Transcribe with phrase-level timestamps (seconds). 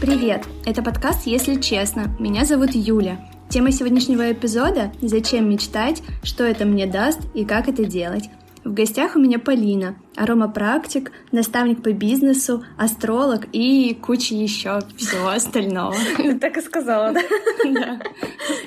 [0.00, 0.46] Привет!
[0.64, 2.16] Это подкаст «Если честно».
[2.18, 3.18] Меня зовут Юля.
[3.50, 8.30] Тема сегодняшнего эпизода– «Зачем мечтать?», «Что это мне даст?» и «Как это делать?».
[8.64, 15.94] В гостях у меня Полина, аромапрактик, наставник по бизнесу, астролог и куча еще всего остального.
[16.40, 17.20] Так и сказала, да?
[17.70, 18.00] Да.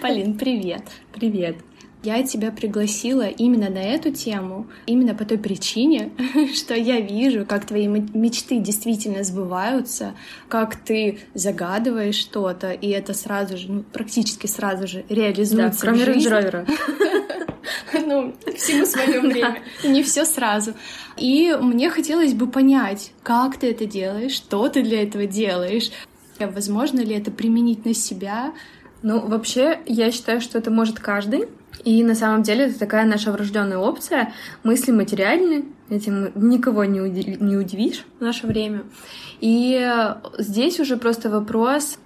[0.03, 0.83] Полин, привет.
[1.13, 1.57] Привет.
[2.03, 6.11] Я тебя пригласила именно на эту тему, именно по той причине,
[6.53, 10.13] что я вижу, как твои мечты действительно сбываются,
[10.49, 15.85] как ты загадываешь что-то, и это сразу же, ну, практически сразу же реализуется.
[15.85, 16.27] Да, кроме рейндж
[18.05, 19.59] Ну, всему свое время.
[19.85, 20.73] Не все сразу.
[21.15, 25.89] И мне хотелось бы понять, как ты это делаешь, что ты для этого делаешь,
[26.37, 28.53] возможно ли это применить на себя.
[29.03, 31.47] Ну, вообще, я считаю, что это может каждый.
[31.83, 34.33] И на самом деле это такая наша врожденная опция.
[34.63, 38.83] Мысли материальны, этим никого не, уди- не удивишь в наше время.
[39.41, 39.85] И
[40.37, 41.97] здесь уже просто вопрос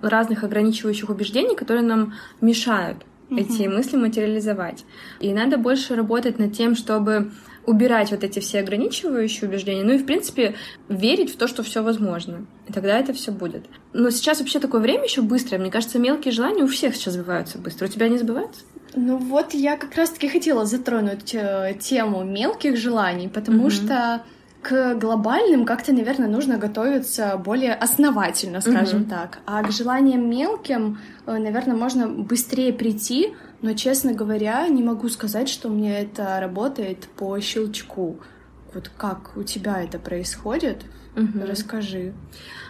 [0.00, 3.40] разных ограничивающих убеждений, которые нам мешают угу.
[3.40, 4.84] эти мысли материализовать.
[5.20, 7.32] И надо больше работать над тем, чтобы
[7.66, 10.54] убирать вот эти все ограничивающие убеждения, ну и, в принципе,
[10.88, 12.46] верить в то, что все возможно.
[12.68, 13.64] И тогда это все будет.
[13.92, 15.60] Но сейчас вообще такое время еще быстрое.
[15.60, 17.86] Мне кажется, мелкие желания у всех сейчас сбываются быстро.
[17.86, 18.62] У тебя не сбываются?
[18.96, 23.70] Ну вот я как раз-таки хотела затронуть э, тему мелких желаний, потому mm-hmm.
[23.70, 24.24] что
[24.62, 29.10] к глобальным как-то, наверное, нужно готовиться более основательно, скажем mm-hmm.
[29.10, 29.38] так.
[29.46, 35.48] А к желаниям мелким, э, наверное, можно быстрее прийти, но, честно говоря, не могу сказать,
[35.48, 38.18] что мне это работает по щелчку.
[38.72, 40.84] Вот как у тебя это происходит?
[41.16, 41.46] Угу.
[41.46, 42.12] Расскажи.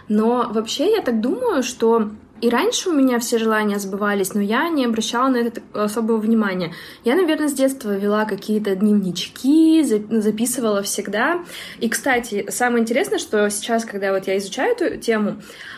[0.07, 2.11] Но вообще я так думаю, что
[2.45, 6.73] и раньше у меня все желания сбывались, но я не обращала на это особого внимания.
[7.03, 11.43] Я, наверное, с детства вела какие-то дневнички, записывала всегда.
[11.79, 15.37] И, кстати, самое интересное, что сейчас, когда вот я изучаю эту тему,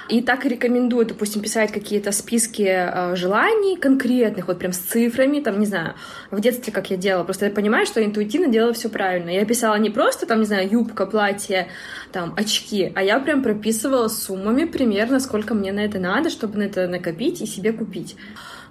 [0.09, 5.39] и так и рекомендую, допустим, писать какие-то списки э, желаний конкретных, вот прям с цифрами,
[5.39, 5.95] там, не знаю,
[6.31, 7.23] в детстве, как я делала.
[7.23, 9.29] Просто я понимаю, что интуитивно делала все правильно.
[9.29, 11.67] Я писала не просто, там, не знаю, юбка, платье,
[12.11, 16.63] там, очки, а я прям прописывала суммами примерно, сколько мне на это надо, чтобы на
[16.63, 18.15] это накопить и себе купить.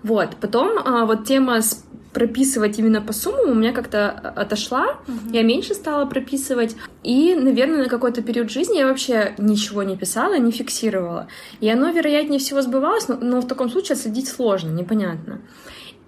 [0.03, 0.37] Вот.
[0.41, 1.85] Потом а, вот тема с
[2.17, 5.35] прописывать именно по суммам у меня как-то отошла, угу.
[5.35, 6.75] я меньше стала прописывать.
[7.03, 11.29] И, наверное, на какой-то период жизни я вообще ничего не писала, не фиксировала.
[11.61, 15.43] И оно, вероятнее всего, сбывалось, но, но в таком случае отследить сложно, непонятно.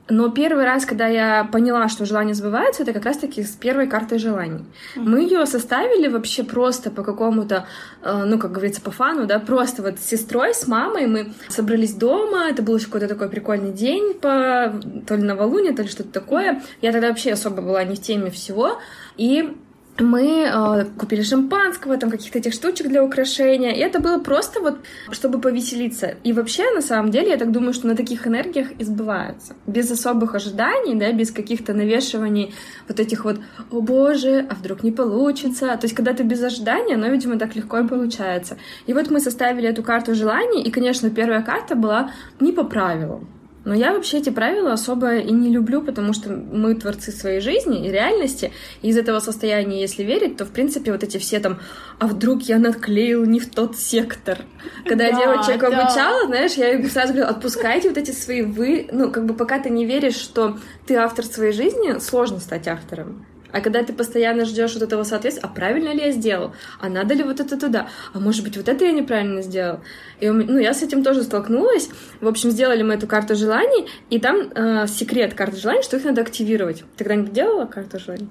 [0.09, 4.19] Но первый раз, когда я поняла, что желание сбывается, это как раз-таки с первой картой
[4.19, 4.65] желаний.
[4.97, 5.03] Mm-hmm.
[5.03, 7.67] Мы ее составили вообще просто по какому-то,
[8.03, 11.95] э, ну, как говорится, по фану, да, просто вот с сестрой, с мамой мы собрались
[11.95, 16.63] дома, это был какой-то такой прикольный день, по то ли новолуние, то ли что-то такое.
[16.81, 18.79] Я тогда вообще особо была не в теме всего,
[19.17, 19.57] и
[20.01, 23.73] мы э, купили шампанского, там каких-то этих штучек для украшения.
[23.73, 24.79] И это было просто вот,
[25.11, 26.15] чтобы повеселиться.
[26.25, 29.55] И вообще, на самом деле, я так думаю, что на таких энергиях избываются.
[29.67, 32.55] Без особых ожиданий, да, без каких-то навешиваний
[32.89, 36.95] вот этих вот «О боже, а вдруг не получится?» То есть, когда ты без ожидания,
[36.95, 38.57] оно, видимо, так легко и получается.
[38.87, 42.11] И вот мы составили эту карту желаний, и, конечно, первая карта была
[42.41, 43.38] не по правилам.
[43.69, 47.87] Но я вообще эти правила особо и не люблю, потому что мы творцы своей жизни
[47.87, 48.51] и реальности.
[48.81, 51.61] И из этого состояния, если верить, то, в принципе, вот эти все там
[51.99, 54.39] «а вдруг я наклеил не в тот сектор?»
[54.87, 55.67] Когда да, я девочек да.
[55.67, 59.69] обучала, знаешь, я сразу говорю «отпускайте вот эти свои вы...» Ну, как бы пока ты
[59.69, 60.57] не веришь, что
[60.87, 63.27] ты автор своей жизни, сложно стать автором.
[63.53, 66.53] А когда ты постоянно ждешь вот этого соответствия, а правильно ли я сделал?
[66.81, 67.89] А надо ли вот это туда?
[68.13, 69.81] А может быть, вот это я неправильно сделал?
[70.21, 71.89] И ну, я с этим тоже столкнулась.
[72.21, 76.05] В общем, сделали мы эту карту желаний, и там э, секрет карты желаний, что их
[76.05, 76.85] надо активировать.
[76.97, 78.29] Ты когда-нибудь делала карту желаний?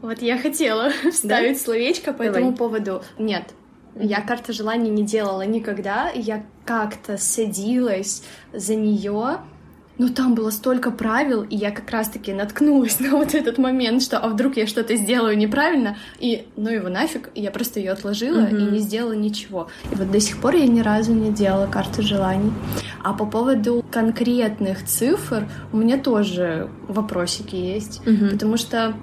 [0.00, 1.64] Вот я хотела вставить да?
[1.64, 2.40] словечко по Давай.
[2.40, 3.02] этому поводу.
[3.18, 3.44] Нет,
[3.94, 6.10] я карты желаний не делала никогда.
[6.14, 8.22] Я как-то садилась
[8.52, 9.38] за нее
[9.98, 14.18] но там было столько правил, и я как раз-таки наткнулась на вот этот момент, что
[14.18, 18.68] а вдруг я что-то сделаю неправильно, и ну его нафиг, я просто ее отложила mm-hmm.
[18.68, 19.68] и не сделала ничего.
[19.90, 22.52] И вот до сих пор я ни разу не делала карту желаний.
[23.02, 28.30] А по поводу конкретных цифр у меня тоже вопросики есть, mm-hmm.
[28.32, 28.94] потому что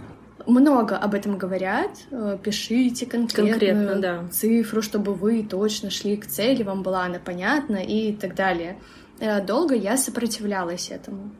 [0.45, 1.91] много об этом говорят.
[2.11, 4.27] Э, пишите конкретную Конкретно, да.
[4.31, 8.77] цифру, чтобы вы точно шли к цели, вам была она понятна и так далее.
[9.19, 11.31] Э, долго я сопротивлялась этому.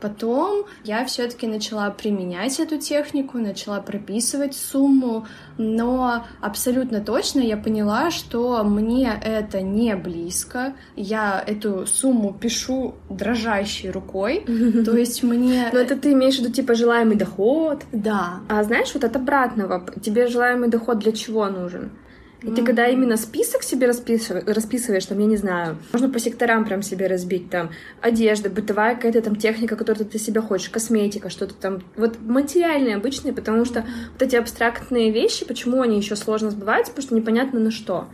[0.00, 5.26] Потом я все-таки начала применять эту технику, начала прописывать сумму,
[5.56, 10.74] но абсолютно точно я поняла, что мне это не близко.
[10.94, 14.44] Я эту сумму пишу дрожащей рукой,
[14.84, 15.68] то есть мне...
[15.72, 17.82] Но это ты имеешь в виду типа желаемый доход?
[17.92, 18.40] Да.
[18.48, 21.90] А знаешь, вот от обратного, тебе желаемый доход для чего нужен?
[22.40, 22.54] И mm-hmm.
[22.54, 26.82] ты когда именно список себе расписываешь, расписываешь, там, я не знаю, можно по секторам прям
[26.82, 27.70] себе разбить, там,
[28.00, 33.32] одежда, бытовая какая-то там техника, которую ты себе хочешь, косметика, что-то там, вот материальные обычные,
[33.32, 37.72] потому что вот эти абстрактные вещи, почему они еще сложно сбываются, потому что непонятно на
[37.72, 38.06] что.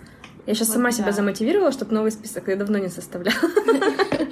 [0.47, 0.97] Я сейчас вот сама да.
[0.97, 3.37] себя замотивировала, чтобы новый список я давно не составляла.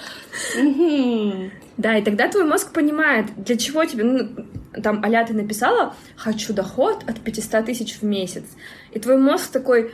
[1.76, 4.28] Да, и тогда твой мозг понимает, для чего тебе, ну,
[4.82, 8.44] там, аля ты написала, хочу доход от 500 тысяч в месяц.
[8.92, 9.92] И твой мозг такой,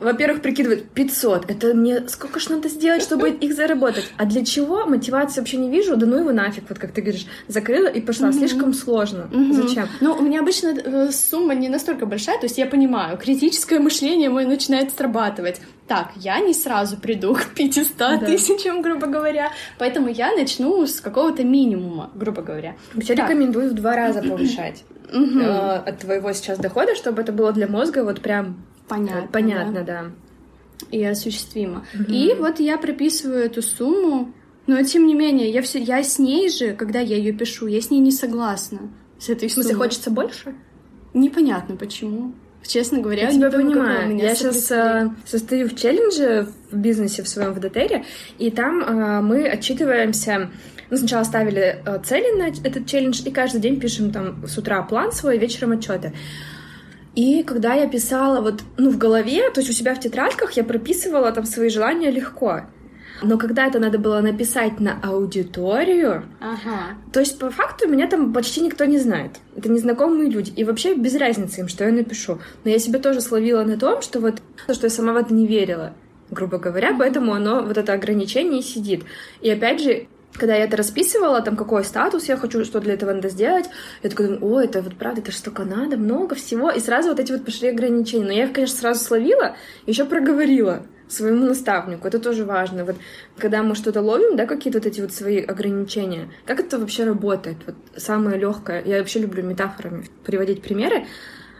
[0.00, 1.50] во-первых, прикидывает 500.
[1.50, 4.10] Это мне сколько ж надо сделать, чтобы их заработать?
[4.16, 4.86] А для чего?
[4.86, 5.96] Мотивации вообще не вижу.
[5.96, 7.26] Да ну его нафиг, вот как ты говоришь.
[7.46, 8.32] Закрыла и пошла.
[8.32, 9.28] Слишком сложно.
[9.52, 9.88] Зачем?
[10.00, 14.30] Ну, у меня обычно э, сумма не настолько большая, то есть я понимаю, критическое мышление
[14.30, 15.60] мое начинает срабатывать.
[15.86, 18.18] Так, я не сразу приду к 500 да.
[18.18, 22.76] тысячам, грубо говоря, поэтому я начну с какого-то минимума, грубо говоря.
[22.92, 27.66] Вообще рекомендую в два раза повышать э, от твоего сейчас дохода, чтобы это было для
[27.66, 29.28] мозга вот прям Понятно.
[29.32, 30.02] Понятно, да.
[30.02, 30.10] да.
[30.90, 31.84] И осуществимо.
[31.94, 32.12] Угу.
[32.12, 34.32] И вот я прописываю эту сумму,
[34.66, 37.80] но тем не менее, я, все, я с ней же, когда я ее пишу, я
[37.80, 38.80] с ней не согласна.
[39.18, 39.88] С этой В смысле, суммой.
[39.88, 40.54] хочется больше?
[41.14, 42.32] Непонятно почему.
[42.66, 44.16] Честно говоря, я тебя понимаю.
[44.16, 48.04] Я сейчас э, состою в челлендже в бизнесе в своем в ВДТРе,
[48.38, 50.50] и там э, мы отчитываемся.
[50.90, 54.82] Ну, сначала ставили э, цели на этот челлендж, и каждый день пишем там с утра
[54.82, 56.12] план свой, вечером отчеты.
[57.18, 60.62] И когда я писала вот, ну, в голове, то есть у себя в тетрадках я
[60.62, 62.60] прописывала там свои желания легко.
[63.22, 66.96] Но когда это надо было написать на аудиторию, ага.
[67.12, 69.40] то есть по факту меня там почти никто не знает.
[69.56, 70.52] Это незнакомые люди.
[70.54, 72.38] И вообще без разницы им, что я напишу.
[72.62, 74.40] Но я себя тоже словила на том, что вот,
[74.72, 75.94] что я сама в это не верила
[76.30, 79.02] грубо говоря, поэтому оно, вот это ограничение сидит.
[79.40, 83.12] И опять же, когда я это расписывала, там, какой статус я хочу, что для этого
[83.12, 83.66] надо сделать,
[84.02, 87.10] я такая думаю, о, это вот правда, это же столько надо, много всего, и сразу
[87.10, 88.24] вот эти вот пошли ограничения.
[88.24, 89.56] Но я их, конечно, сразу словила,
[89.86, 92.06] еще проговорила своему наставнику.
[92.06, 92.84] Это тоже важно.
[92.84, 92.96] Вот
[93.38, 97.56] когда мы что-то ловим, да, какие-то вот эти вот свои ограничения, как это вообще работает?
[97.66, 98.82] Вот самое легкое.
[98.84, 101.06] Я вообще люблю метафорами приводить примеры.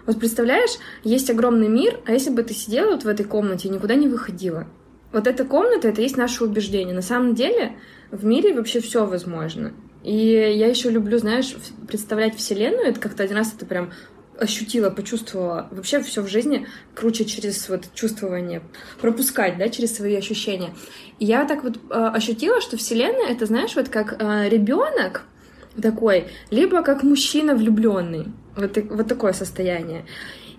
[0.07, 3.71] Вот представляешь, есть огромный мир, а если бы ты сидела вот в этой комнате и
[3.71, 4.67] никуда не выходила?
[5.13, 6.95] Вот эта комната— это есть наше убеждение.
[6.95, 7.77] На самом деле
[8.11, 9.73] в мире вообще все возможно.
[10.05, 11.55] И я еще люблю, знаешь,
[11.87, 12.89] представлять Вселенную.
[12.89, 13.93] Это как-то один раз это прям
[14.39, 15.69] ощутила, почувствовала.
[15.71, 18.63] Вообще все в жизни круче через вот чувствование,
[19.01, 20.71] пропускать, да, через свои ощущения.
[21.19, 25.25] И я так вот э, ощутила, что Вселенная это, знаешь, вот как э, ребенок
[25.81, 28.27] такой, либо как мужчина влюбленный.
[28.57, 30.05] Вот, вот такое состояние.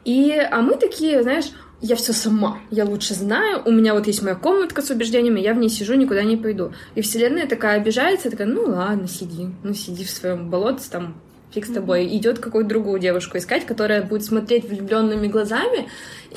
[0.06, 4.22] И, а мы такие, знаешь, я все сама, я лучше знаю, у меня вот есть
[4.22, 6.74] моя комнатка с убеждениями, я в ней сижу, никуда не пойду.
[6.96, 11.16] И вселенная такая обижается, такая, ну ладно, сиди, ну сиди в своем болоте, там,
[11.52, 12.06] фиг с тобой.
[12.16, 15.88] Идет какую-то другую девушку искать, которая будет смотреть влюбленными глазами,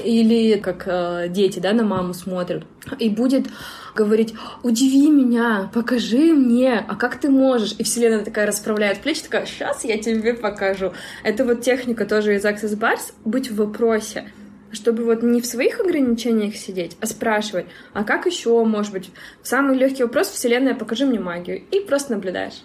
[0.03, 2.65] или как э, дети, да, на маму смотрят,
[2.99, 3.47] и будет
[3.95, 7.75] говорить, удиви меня, покажи мне, а как ты можешь?
[7.79, 10.93] И вселенная такая расправляет плечи, такая, сейчас я тебе покажу.
[11.25, 14.33] Это вот техника тоже из Access Bars, быть в вопросе
[14.73, 19.11] чтобы вот не в своих ограничениях сидеть, а спрашивать, а как еще, может быть,
[19.43, 22.63] самый легкий вопрос Вселенная, покажи мне магию, и просто наблюдаешь.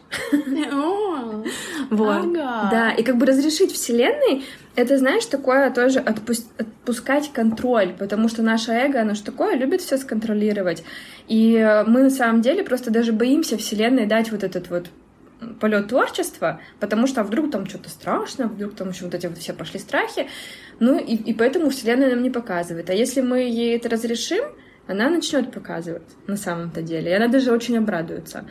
[1.89, 2.33] Вот.
[2.33, 4.43] Да, и как бы разрешить Вселенной,
[4.75, 9.97] это, знаешь, такое тоже отпускать контроль, потому что наше эго, оно же такое, любит все
[9.97, 10.83] сконтролировать.
[11.27, 14.87] И мы на самом деле просто даже боимся Вселенной дать вот этот вот
[15.59, 19.37] полет творчества, потому что а вдруг там что-то страшно, вдруг там еще вот эти вот
[19.37, 20.27] все пошли страхи,
[20.79, 22.89] ну и, и поэтому Вселенная нам не показывает.
[22.89, 24.43] А если мы ей это разрешим,
[24.87, 28.45] она начнет показывать на самом-то деле, и она даже очень обрадуется.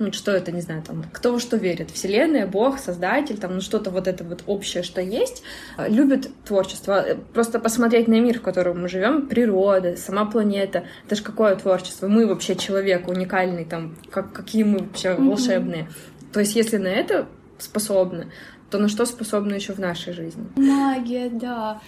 [0.00, 3.60] Ну, что это, не знаю, там, кто во что верит, Вселенная, Бог, Создатель, там, ну,
[3.60, 5.42] что-то вот это вот общее, что есть,
[5.76, 7.04] любит творчество.
[7.34, 12.06] Просто посмотреть на мир, в котором мы живем, природа, сама планета, это же какое творчество.
[12.06, 15.82] Мы вообще человек уникальный, там, как, какие мы вообще волшебные.
[15.82, 16.32] Mm-hmm.
[16.32, 17.26] То есть, если на это
[17.58, 18.30] способны,
[18.70, 20.46] то на что способны еще в нашей жизни?
[20.56, 21.80] Магия, да.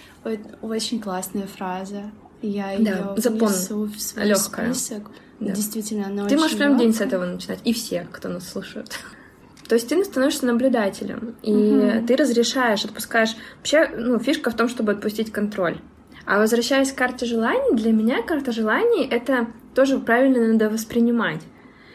[0.61, 2.11] Очень классная фраза.
[2.41, 4.73] Я ее да, внесу в свой Легкая.
[4.73, 5.11] список.
[5.39, 5.53] Да.
[5.53, 7.59] Действительно, она Ты очень можешь прям день с этого начинать.
[7.63, 8.91] И все, кто нас слушает.
[9.67, 12.05] То есть ты становишься наблюдателем, и угу.
[12.05, 13.35] ты разрешаешь, отпускаешь.
[13.57, 15.77] Вообще, ну, фишка в том, чтобы отпустить контроль.
[16.25, 21.41] А возвращаясь к карте желаний, для меня карта желаний— это тоже правильно надо воспринимать.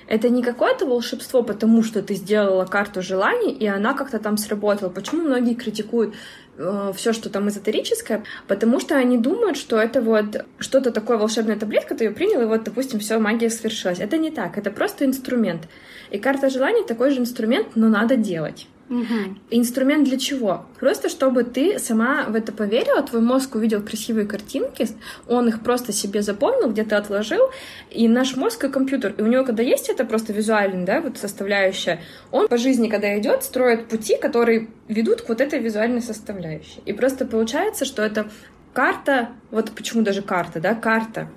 [0.06, 4.88] Это не какое-то волшебство, потому что ты сделала карту желаний, и она как-то там сработала.
[4.88, 6.14] Почему многие критикуют
[6.58, 8.22] э, все, что там эзотерическое?
[8.46, 12.46] Потому что они думают, что это вот что-то такое волшебная таблетка, ты ее принял, и
[12.46, 13.98] вот, допустим, все, магия свершилась.
[13.98, 15.62] Это не так, это просто инструмент.
[16.10, 18.68] И карта желаний такой же инструмент, но надо делать.
[18.88, 19.36] Угу.
[19.50, 20.64] Инструмент для чего?
[20.78, 24.88] Просто чтобы ты сама в это поверила, твой мозг увидел красивые картинки,
[25.26, 27.50] он их просто себе запомнил, где-то отложил,
[27.90, 31.18] и наш мозг и компьютер, и у него, когда есть это просто визуально, да, вот
[31.18, 32.00] составляющая,
[32.30, 36.80] он по жизни, когда идет, строит пути, которые ведут к вот этой визуальной составляющей.
[36.84, 38.30] И просто получается, что это
[38.72, 41.28] карта, вот почему даже карта, да, карта,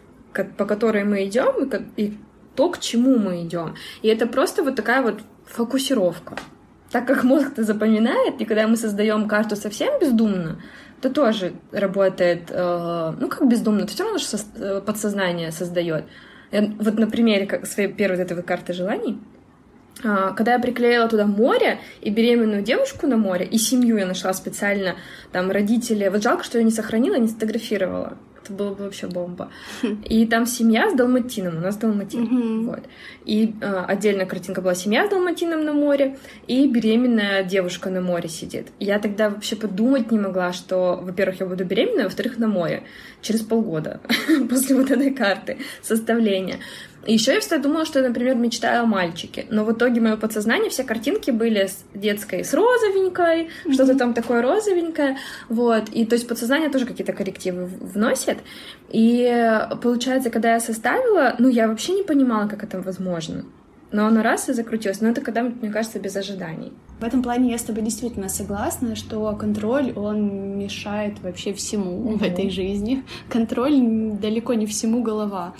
[0.55, 2.13] по которой мы идем, и
[2.55, 3.75] то, к чему мы идем.
[4.03, 6.37] И это просто вот такая вот фокусировка
[6.91, 10.61] так как мозг-то запоминает, и когда мы создаем карту совсем бездумно,
[11.01, 16.05] то тоже работает, э, ну как бездумно, то все равно что э, подсознание создает.
[16.51, 19.19] Вот на примере как своей первой вот этой карты желаний,
[20.03, 24.33] э, когда я приклеила туда море и беременную девушку на море, и семью я нашла
[24.33, 24.95] специально,
[25.31, 28.17] там родители, вот жалко, что я не сохранила, не сфотографировала
[28.49, 29.49] это было бы вообще бомба.
[30.05, 32.23] И там семья с далматином, у нас далматин.
[32.23, 32.65] Mm-hmm.
[32.65, 32.83] Вот.
[33.25, 38.29] И э, отдельная картинка была семья с далматином на море, и беременная девушка на море
[38.29, 38.67] сидит.
[38.79, 42.83] Я тогда вообще подумать не могла, что, во-первых, я буду беременна, во-вторых, на море
[43.21, 44.01] через полгода
[44.49, 46.59] после вот этой карты составления.
[47.05, 49.45] И еще я всегда думала, что я, например, мечтаю о мальчике.
[49.49, 53.73] Но в итоге мое подсознание, все картинки были с детской, с розовенькой, mm-hmm.
[53.73, 55.17] что-то там такое розовенькое.
[55.47, 55.89] Вот.
[55.89, 58.39] И то есть подсознание тоже какие-то коррективы вносит.
[58.89, 63.45] И получается, когда я составила, ну, я вообще не понимала, как это возможно.
[63.91, 65.01] Но оно раз и закрутилось.
[65.01, 66.73] Но это когда, мне кажется, без ожиданий.
[66.99, 72.17] В этом плане я с тобой действительно согласна, что контроль, он мешает вообще всему mm-hmm.
[72.17, 73.03] в этой жизни.
[73.29, 73.79] Контроль
[74.21, 75.53] далеко не всему голова.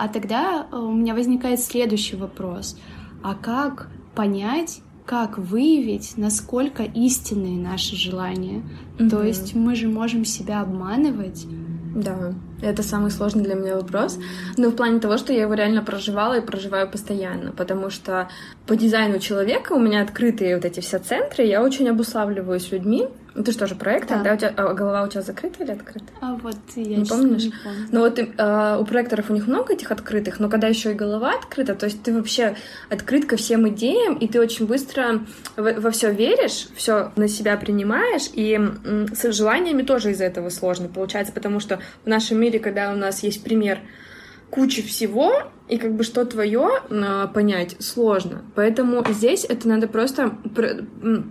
[0.00, 2.78] А тогда э, у меня возникает следующий вопрос.
[3.22, 8.62] А как понять, как выявить, насколько истинные наши желания?
[8.96, 9.10] Mm-hmm.
[9.10, 11.46] То есть мы же можем себя обманывать.
[11.94, 14.18] Да, это самый сложный для меня вопрос.
[14.56, 17.52] Но в плане того, что я его реально проживала и проживаю постоянно.
[17.52, 18.30] Потому что
[18.66, 23.06] по дизайну человека у меня открытые вот эти все центры, я очень обуславливаюсь людьми.
[23.34, 24.24] Ну, ты что же проектор, да?
[24.24, 24.34] да?
[24.34, 26.06] У тебя, а голова у тебя закрыта или открыта?
[26.20, 27.44] А вот я не помнишь?
[27.44, 27.88] Не помню.
[27.92, 31.34] Ну вот э, у проекторов у них много этих открытых, но когда еще и голова
[31.34, 32.56] открыта, то есть ты вообще
[32.88, 35.20] открыт ко всем идеям, и ты очень быстро
[35.56, 40.48] во, во все веришь, все на себя принимаешь, и м, с желаниями тоже из-за этого
[40.48, 43.78] сложно получается, потому что в нашем мире, когда у нас есть пример
[44.50, 45.32] кучи всего,
[45.68, 48.42] и как бы что твое а, понять сложно.
[48.56, 50.36] Поэтому здесь это надо просто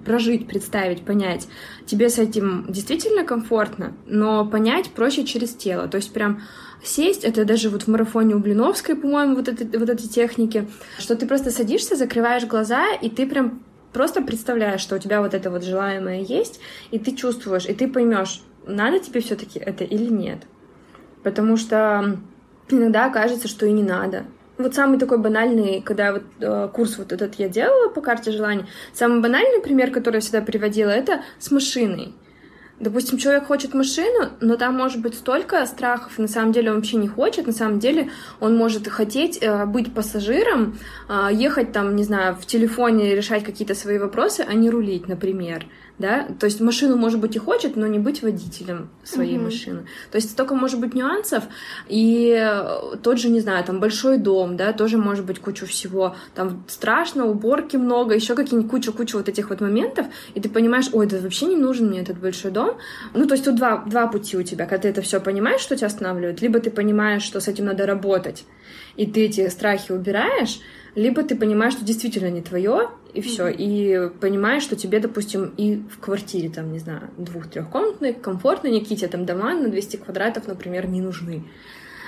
[0.06, 1.48] прожить, представить, понять.
[1.86, 5.90] Тебе с этим действительно комфортно, но понять проще через тело.
[5.90, 6.42] То есть прям
[6.82, 11.18] сесть, это даже вот в марафоне у Блиновской, по-моему, вот, это, вот эти техники, что
[11.18, 13.62] ты просто садишься, закрываешь глаза, и ты прям
[13.92, 16.62] просто представляешь, что у тебя вот это вот желаемое есть,
[16.92, 20.44] и ты чувствуешь, и ты поймешь, надо тебе все-таки это или нет.
[21.24, 22.18] Потому что
[22.74, 24.26] иногда кажется, что и не надо.
[24.58, 28.66] Вот самый такой банальный, когда вот э, курс вот этот я делала по карте желаний,
[28.94, 32.14] самый банальный пример, который я всегда приводила, это с машиной.
[32.80, 36.98] Допустим, человек хочет машину, но там может быть столько страхов, на самом деле он вообще
[36.98, 38.10] не хочет, на самом деле
[38.40, 43.76] он может хотеть э, быть пассажиром, э, ехать там, не знаю, в телефоне решать какие-то
[43.76, 45.66] свои вопросы, а не рулить, например
[46.00, 49.44] да, то есть машину, может быть, и хочет, но не быть водителем своей mm-hmm.
[49.44, 49.86] машины.
[50.12, 51.44] То есть столько может быть нюансов,
[51.88, 52.42] и
[53.04, 57.26] тот же, не знаю, там большой дом, да, тоже может быть кучу всего, там страшно,
[57.26, 61.46] уборки много, еще какие-нибудь кучу-кучу вот этих вот моментов, и ты понимаешь, ой, да вообще
[61.48, 62.78] не нужен мне этот большой дом.
[63.14, 65.76] Ну, то есть тут два, два пути у тебя, когда ты это все понимаешь, что
[65.76, 68.46] тебя останавливает, либо ты понимаешь, что с этим надо работать,
[68.96, 70.62] и ты эти страхи убираешь,
[71.00, 73.56] либо ты понимаешь, что действительно не твое, и все, mm-hmm.
[73.58, 79.08] и понимаешь, что тебе, допустим, и в квартире, там, не знаю, двух-трехкомнатной, комфортно, никакие тебе
[79.08, 81.44] там дома на 200 квадратов, например, не нужны.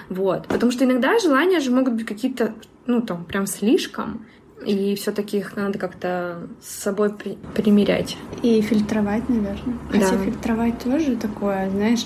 [0.10, 0.46] Вот.
[0.48, 2.54] Потому что иногда желания же могут быть какие-то,
[2.86, 4.26] ну, там, прям слишком,
[4.66, 8.18] и все-таки их надо как-то с собой при- примерять.
[8.44, 9.78] И фильтровать, наверное.
[9.90, 10.18] Хотя да.
[10.18, 12.06] фильтровать тоже такое, знаешь,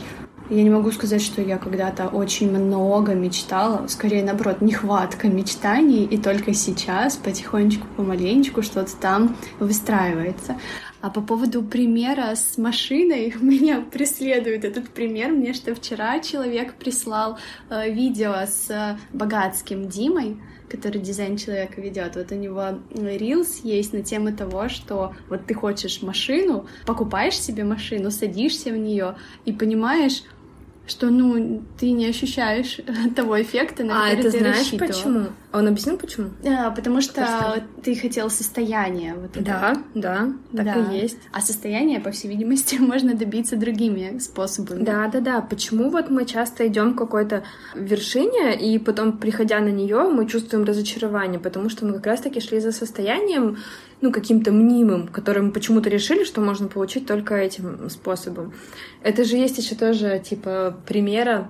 [0.49, 6.17] я не могу сказать, что я когда-то очень много мечтала, скорее наоборот, нехватка мечтаний, и
[6.17, 10.57] только сейчас потихонечку, помаленечку что-то там выстраивается.
[11.01, 15.31] А по поводу примера с машиной, меня преследует этот пример.
[15.31, 17.37] Мне что вчера человек прислал
[17.69, 20.37] э, видео с богатским Димой,
[20.75, 22.15] который дизайн человека ведет.
[22.15, 27.63] Вот у него рилс есть на тему того, что вот ты хочешь машину, покупаешь себе
[27.63, 29.15] машину, садишься в нее
[29.45, 30.23] и понимаешь,
[30.87, 32.79] что, ну, ты не ощущаешь
[33.15, 34.87] того эффекта, на а, который это ты знаешь рассчитывал.
[34.87, 35.27] почему?
[35.51, 36.29] А он объяснил, почему?
[36.45, 37.63] А, потому что Расскажи.
[37.81, 39.15] ты хотел состояние.
[39.15, 39.81] Вот да, это.
[39.93, 40.91] да, так да.
[40.91, 41.17] и есть.
[41.31, 44.83] А состояние, по всей видимости, можно добиться другими способами.
[44.83, 45.41] Да, да, да.
[45.41, 50.65] Почему вот мы часто идем к какой-то вершине, и потом, приходя на нее, мы чувствуем
[50.65, 53.57] разочарование, потому что мы как раз-таки шли за состоянием,
[54.01, 58.53] ну, каким-то мнимым, который мы почему-то решили, что можно получить только этим способом.
[59.03, 61.49] Это же есть еще тоже, типа, примера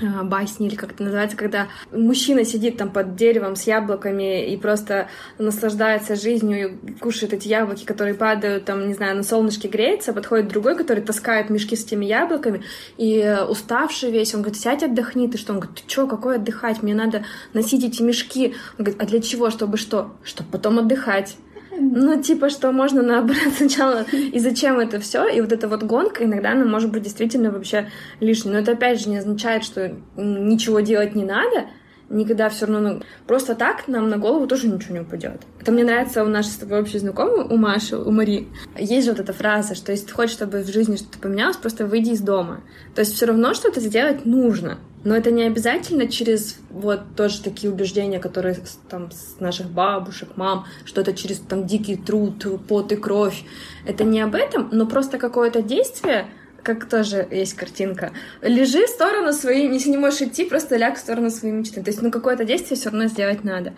[0.00, 4.56] а, басни или как это называется, когда мужчина сидит там под деревом с яблоками и
[4.56, 10.14] просто наслаждается жизнью и кушает эти яблоки, которые падают там, не знаю, на солнышке греется,
[10.14, 12.62] подходит другой, который таскает мешки с этими яблоками
[12.96, 15.52] и уставший весь, он говорит, сядь отдохни, ты что?
[15.52, 16.82] Он говорит, ты что, какой отдыхать?
[16.82, 18.54] Мне надо носить эти мешки.
[18.78, 19.50] Он говорит, а для чего?
[19.50, 20.14] Чтобы что?
[20.22, 21.36] Чтобы потом отдыхать.
[21.84, 26.24] Ну, типа, что можно наоборот сначала, и зачем это все, и вот эта вот гонка
[26.24, 28.52] иногда она может быть действительно вообще лишней.
[28.52, 31.66] Но это опять же не означает, что ничего делать не надо,
[32.12, 35.40] никогда все равно, просто так нам на голову тоже ничего не упадет.
[35.60, 38.48] Это мне нравится у нашей с тобой общей знакомой, у Маши, у Мари.
[38.78, 41.86] Есть же вот эта фраза, что если ты хочешь, чтобы в жизни что-то поменялось, просто
[41.86, 42.60] выйди из дома.
[42.94, 44.78] То есть все равно что-то сделать нужно.
[45.04, 48.56] Но это не обязательно через вот тоже такие убеждения, которые
[48.88, 53.42] там с наших бабушек, мам, что это через там дикий труд, пот и кровь.
[53.84, 56.28] Это не об этом, но просто какое-то действие,
[56.62, 58.12] как тоже есть картинка.
[58.40, 61.82] Лежи в сторону своей, если не можешь идти, просто ляг в сторону своей мечты.
[61.82, 63.74] То есть, ну, какое-то действие все равно сделать надо.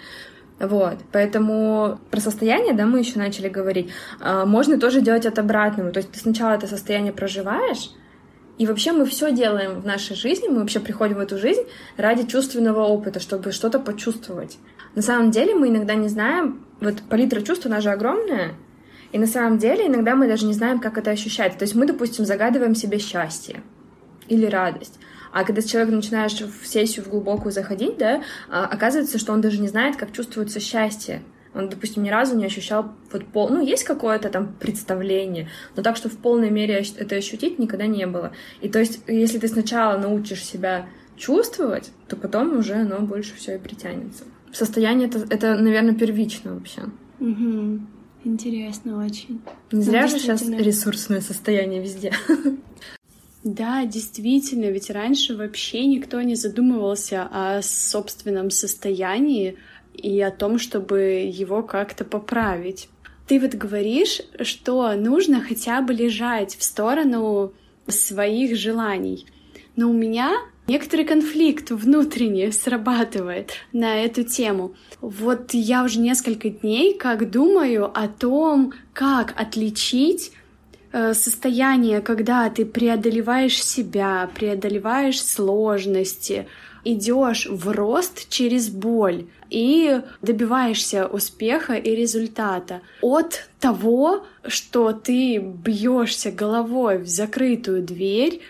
[0.60, 3.90] Вот, поэтому про состояние, да, мы еще начали говорить.
[4.20, 5.90] А, можно тоже делать от обратного.
[5.90, 7.90] То есть ты сначала это состояние проживаешь,
[8.56, 11.62] и вообще мы все делаем в нашей жизни, мы вообще приходим в эту жизнь
[11.96, 14.58] ради чувственного опыта, чтобы что-то почувствовать.
[14.94, 18.52] На самом деле мы иногда не знаем, вот палитра чувств, она же огромная,
[19.14, 21.56] и на самом деле иногда мы даже не знаем, как это ощущать.
[21.56, 23.62] То есть мы, допустим, загадываем себе счастье
[24.26, 24.98] или радость.
[25.30, 29.60] А когда человек начинаешь в сессию в глубокую заходить, да, а, оказывается, что он даже
[29.60, 31.22] не знает, как чувствуется счастье.
[31.54, 33.50] Он, допустим, ни разу не ощущал вот пол...
[33.50, 38.08] Ну, есть какое-то там представление, но так, что в полной мере это ощутить никогда не
[38.08, 38.32] было.
[38.62, 43.54] И то есть, если ты сначала научишь себя чувствовать, то потом уже оно больше все
[43.54, 44.24] и притянется.
[44.52, 46.82] Состояние это, это наверное, первично вообще.
[47.20, 47.80] Угу.
[48.24, 49.40] Интересно очень.
[49.70, 52.12] Не зря ну, же сейчас ресурсное состояние везде.
[53.44, 59.58] Да, действительно, ведь раньше вообще никто не задумывался о собственном состоянии,
[59.94, 62.88] и о том, чтобы его как-то поправить.
[63.26, 67.52] Ты вот говоришь, что нужно хотя бы лежать в сторону
[67.86, 69.26] своих желаний.
[69.76, 70.34] Но у меня
[70.66, 74.74] некоторый конфликт внутренний срабатывает на эту тему.
[75.00, 80.32] Вот я уже несколько дней как думаю о том, как отличить
[80.92, 86.46] э, состояние, когда ты преодолеваешь себя, преодолеваешь сложности,
[86.84, 96.30] идешь в рост через боль и добиваешься успеха и результата от того, что ты бьешься
[96.30, 98.42] головой в закрытую дверь,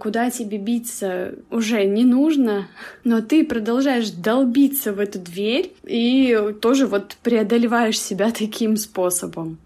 [0.00, 2.68] куда тебе биться уже не нужно,
[3.04, 9.58] но ты продолжаешь долбиться в эту дверь и тоже вот преодолеваешь себя таким способом.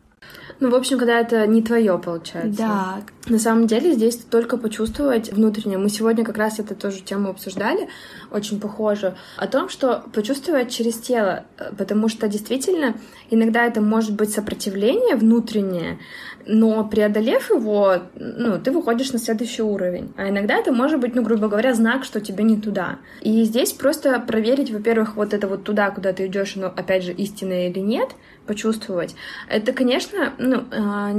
[0.58, 2.58] Ну, в общем, когда это не твое, получается.
[2.58, 3.02] Да.
[3.26, 5.76] На самом деле здесь только почувствовать внутреннее.
[5.76, 7.88] Мы сегодня как раз эту тоже тему обсуждали,
[8.30, 11.44] очень похожую, о том, что почувствовать через тело,
[11.76, 12.94] потому что действительно
[13.28, 15.98] иногда это может быть сопротивление внутреннее,
[16.46, 20.12] но преодолев его, ну, ты выходишь на следующий уровень.
[20.16, 22.98] А иногда это может быть, ну, грубо говоря, знак, что тебе не туда.
[23.20, 27.12] И здесь просто проверить, во-первых, вот это вот туда, куда ты идешь, ну, опять же,
[27.12, 28.10] истинное или нет,
[28.46, 29.16] почувствовать.
[29.48, 31.12] Это, конечно, ну, а,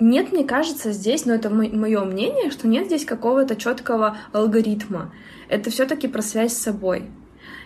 [0.00, 5.12] нет, мне кажется, здесь, но это мое мнение, что нет здесь какого-то четкого алгоритма.
[5.48, 7.10] Это все-таки про связь с собой.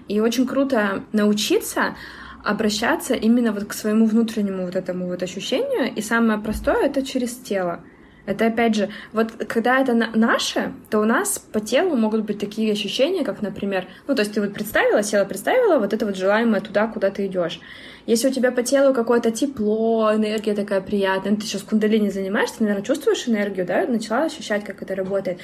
[0.08, 1.96] И очень круто научиться
[2.44, 5.94] обращаться именно вот к своему внутреннему вот этому вот ощущению.
[5.94, 7.80] И самое простое— это через тело.
[8.28, 12.38] Это опять же, вот когда это на наше, то у нас по телу могут быть
[12.38, 16.14] такие ощущения, как, например, ну, то есть ты вот представила, села, представила, вот это вот
[16.14, 17.58] желаемое туда, куда ты идешь.
[18.04, 22.58] Если у тебя по телу какое-то тепло, энергия такая приятная, ну, ты сейчас кундалини занимаешься,
[22.58, 25.38] ты, наверное, чувствуешь энергию, да, начала ощущать, как это работает.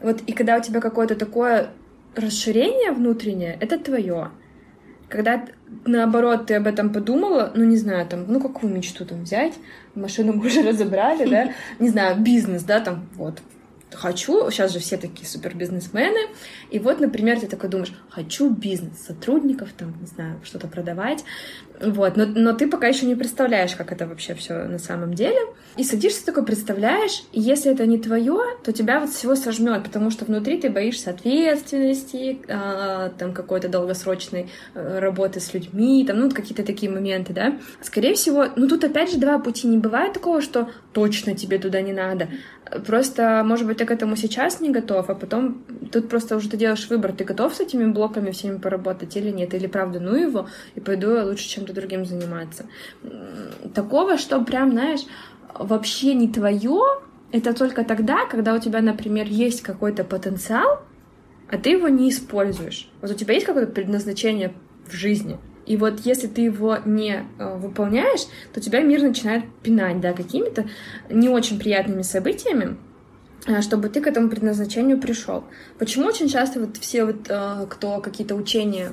[0.00, 1.70] Вот и когда у тебя какое-то такое
[2.16, 4.30] расширение внутреннее, это твое.
[5.08, 5.44] Когда,
[5.84, 9.54] наоборот, ты об этом подумала, ну, не знаю, там, ну, какую мечту там взять,
[9.94, 13.40] машину мы уже разобрали, да, не знаю, бизнес, да, там, вот,
[13.92, 16.18] хочу, сейчас же все такие супер бизнесмены,
[16.70, 21.24] и вот, например, ты такой думаешь, хочу бизнес, сотрудников, там, не знаю, что-то продавать,
[21.80, 25.38] вот, но, но ты пока еще не представляешь, как это вообще все на самом деле,
[25.76, 30.10] и садишься такой, представляешь, и если это не твое, то тебя вот всего сожмет, потому
[30.10, 36.30] что внутри ты боишься ответственности, а, там, какой-то долгосрочной а, работы с людьми, там, ну,
[36.30, 40.40] какие-то такие моменты, да, скорее всего, ну, тут опять же два пути, не бывает такого,
[40.40, 42.28] что точно тебе туда не надо,
[42.84, 46.56] Просто, может быть, ты к этому сейчас не готов, а потом тут просто уже ты
[46.56, 50.48] делаешь выбор, ты готов с этими блоками всеми поработать или нет, или правда, ну его,
[50.74, 52.66] и пойду я лучше чем-то другим заниматься.
[53.72, 55.02] Такого, что прям, знаешь,
[55.54, 56.80] вообще не твое,
[57.30, 60.82] это только тогда, когда у тебя, например, есть какой-то потенциал,
[61.48, 62.90] а ты его не используешь.
[63.00, 64.54] Вот у тебя есть какое-то предназначение
[64.88, 70.00] в жизни, и вот если ты его не э, выполняешь, то тебя мир начинает пинать,
[70.00, 70.66] да, какими-то
[71.10, 72.76] не очень приятными событиями,
[73.46, 75.44] э, чтобы ты к этому предназначению пришел.
[75.78, 78.92] Почему очень часто вот все вот, э, кто какие-то учения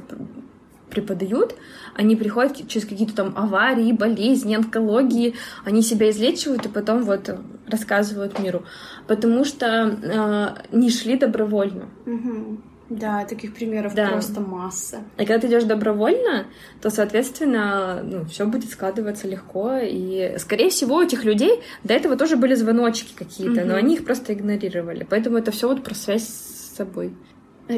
[0.89, 1.55] преподают,
[1.95, 7.29] они приходят через какие-то там аварии, болезни, онкологии, они себя излечивают и потом вот
[7.67, 8.63] рассказывают миру,
[9.07, 11.89] потому что э, не шли добровольно.
[12.05, 12.57] Угу.
[12.99, 14.09] Да, таких примеров да.
[14.09, 15.03] просто масса.
[15.17, 16.45] И когда ты идешь добровольно,
[16.81, 19.77] то, соответственно, ну, все будет складываться легко.
[19.81, 23.69] И, скорее всего, у этих людей до этого тоже были звоночки какие-то, угу.
[23.69, 25.05] но они их просто игнорировали.
[25.09, 27.13] Поэтому это все вот про связь с собой.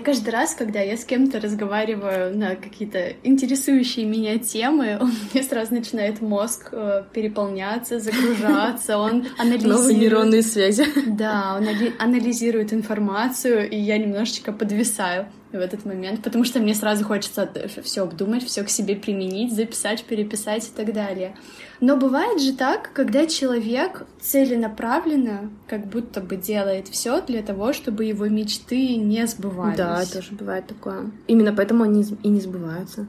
[0.03, 5.73] Каждый раз, когда я с кем-то разговариваю на какие-то интересующие меня темы, у меня сразу
[5.73, 9.77] начинает мозг э, переполняться, загружаться, он анализирует...
[9.77, 10.85] Новые нейронные связи.
[11.05, 11.67] Да, он
[11.99, 17.49] анализирует информацию, и я немножечко подвисаю в этот момент, потому что мне сразу хочется
[17.83, 21.35] все обдумать, все к себе применить, записать, переписать и так далее.
[21.81, 28.05] Но бывает же так, когда человек целенаправленно как будто бы делает все для того, чтобы
[28.05, 29.77] его мечты не сбывались.
[29.77, 31.11] Да, тоже бывает такое.
[31.27, 33.07] Именно поэтому они и не сбываются.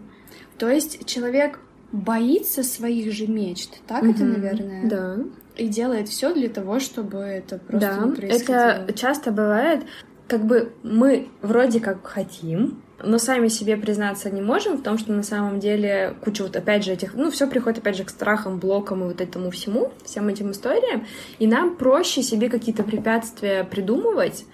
[0.58, 1.60] То есть человек
[1.92, 4.88] боится своих же мечт, так угу, это, наверное?
[4.88, 5.16] Да.
[5.56, 8.56] И делает все для того, чтобы это просто да, происходило.
[8.56, 9.84] Это часто бывает,
[10.28, 15.12] как бы мы вроде как хотим, но сами себе признаться не можем в том, что
[15.12, 18.58] на самом деле куча вот опять же этих, ну, все приходит опять же к страхам,
[18.58, 21.06] блокам и вот этому всему, всем этим историям,
[21.38, 24.46] и нам проще себе какие-то препятствия придумывать,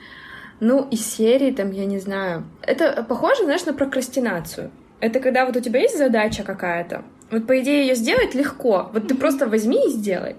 [0.60, 2.44] ну, из серии, там, я не знаю.
[2.62, 4.70] Это похоже, знаешь, на прокрастинацию.
[5.00, 9.08] Это когда вот у тебя есть задача какая-то, вот по идее ее сделать легко, вот
[9.08, 10.36] ты просто возьми и сделай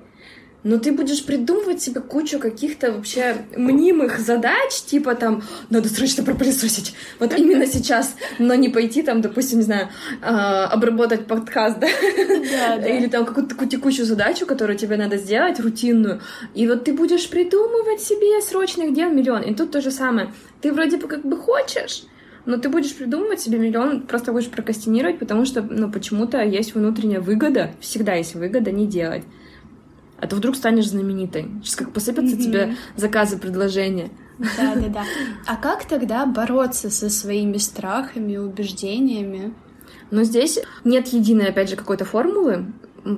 [0.63, 6.95] но ты будешь придумывать себе кучу каких-то вообще мнимых задач, типа там, надо срочно пропылесосить,
[7.19, 9.89] вот именно сейчас, но не пойти там, допустим, не знаю,
[10.21, 11.87] а, обработать подкаст, да?
[11.87, 12.87] Да, да.
[12.87, 16.21] Или там какую-то такую текущую задачу, которую тебе надо сделать, рутинную,
[16.53, 20.71] и вот ты будешь придумывать себе срочных дел миллион, и тут то же самое, ты
[20.71, 22.03] вроде бы как бы хочешь,
[22.45, 27.21] но ты будешь придумывать себе миллион, просто будешь прокастинировать, потому что, ну, почему-то есть внутренняя
[27.21, 29.23] выгода, всегда есть выгода не делать
[30.23, 31.51] а ты вдруг станешь знаменитой.
[31.61, 32.43] Сейчас как посыпятся mm-hmm.
[32.43, 34.09] тебе заказы, предложения.
[34.39, 35.03] Да, да, да.
[35.45, 39.53] А как тогда бороться со своими страхами, убеждениями?
[40.11, 42.67] Но здесь нет единой, опять же, какой-то формулы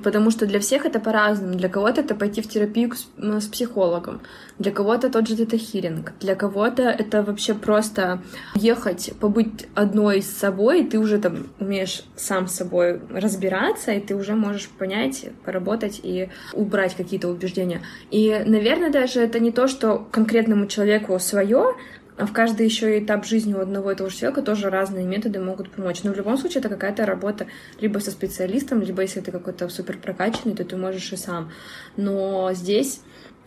[0.02, 1.54] потому что для всех это по-разному.
[1.54, 4.20] Для кого-то это пойти в терапию с психологом,
[4.58, 8.22] для кого-то тот же тета-хилинг, для кого-то это вообще просто
[8.54, 14.00] ехать, побыть одной с собой, и ты уже там умеешь сам с собой разбираться, и
[14.00, 17.82] ты уже можешь понять, поработать и убрать какие-то убеждения.
[18.10, 21.74] И, наверное, даже это не то, что конкретному человеку свое,
[22.18, 25.70] в каждый еще этап жизни у одного и того же человека тоже разные методы могут
[25.70, 26.02] помочь.
[26.02, 27.46] Но в любом случае это какая-то работа
[27.80, 31.50] либо со специалистом, либо если ты какой-то супер прокачанный, то ты можешь и сам.
[31.96, 33.00] Но здесь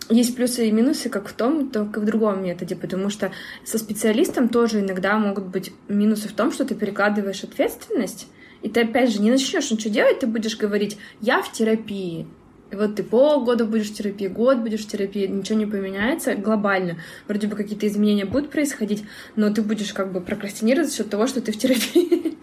[0.09, 3.31] есть плюсы и минусы как в том, так и в другом методе, потому что
[3.63, 8.27] со специалистом тоже иногда могут быть минусы в том, что ты перекладываешь ответственность,
[8.61, 12.27] и ты опять же не начнешь ничего делать, ты будешь говорить, я в терапии,
[12.71, 16.97] вот ты полгода будешь в терапии, год будешь в терапии, ничего не поменяется глобально.
[17.27, 19.03] Вроде бы какие-то изменения будут происходить,
[19.35, 22.37] но ты будешь как бы прокрастинировать за счет того, что ты в терапии.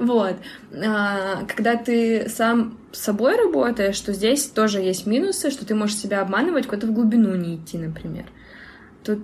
[0.00, 0.36] Вот.
[0.84, 5.96] А, когда ты сам с собой работаешь, что здесь тоже есть минусы, что ты можешь
[5.96, 8.24] себя обманывать, куда-то в глубину не идти, например.
[9.04, 9.20] Тут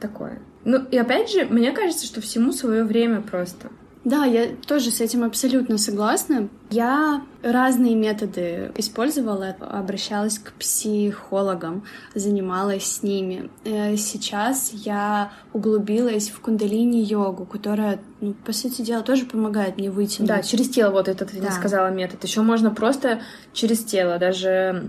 [0.00, 0.40] такое.
[0.64, 3.70] Ну, и опять же, мне кажется, что всему свое время просто.
[4.06, 6.48] Да, я тоже с этим абсолютно согласна.
[6.70, 11.82] Я разные методы использовала, обращалась к психологам,
[12.14, 13.50] занималась с ними.
[13.64, 20.22] Э, сейчас я углубилась в кундалини-йогу, которая, ну, по сути дела, тоже помогает мне выйти.
[20.22, 21.50] Да, через тело вот этот, да.
[21.50, 22.22] сказала, метод.
[22.22, 24.88] Еще можно просто через тело, даже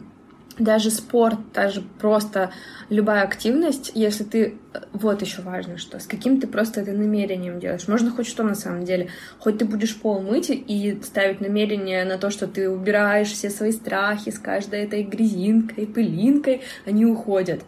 [0.60, 2.52] даже спорт, даже просто
[2.90, 4.58] любая активность, если ты...
[4.94, 7.88] Вот еще важно, что с каким ты просто это намерением делаешь.
[7.88, 9.10] Можно хоть что на самом деле.
[9.40, 13.72] Хоть ты будешь пол мыть и ставить намерение на то, что ты убираешь все свои
[13.72, 17.64] страхи с каждой этой грязинкой, пылинкой, они уходят.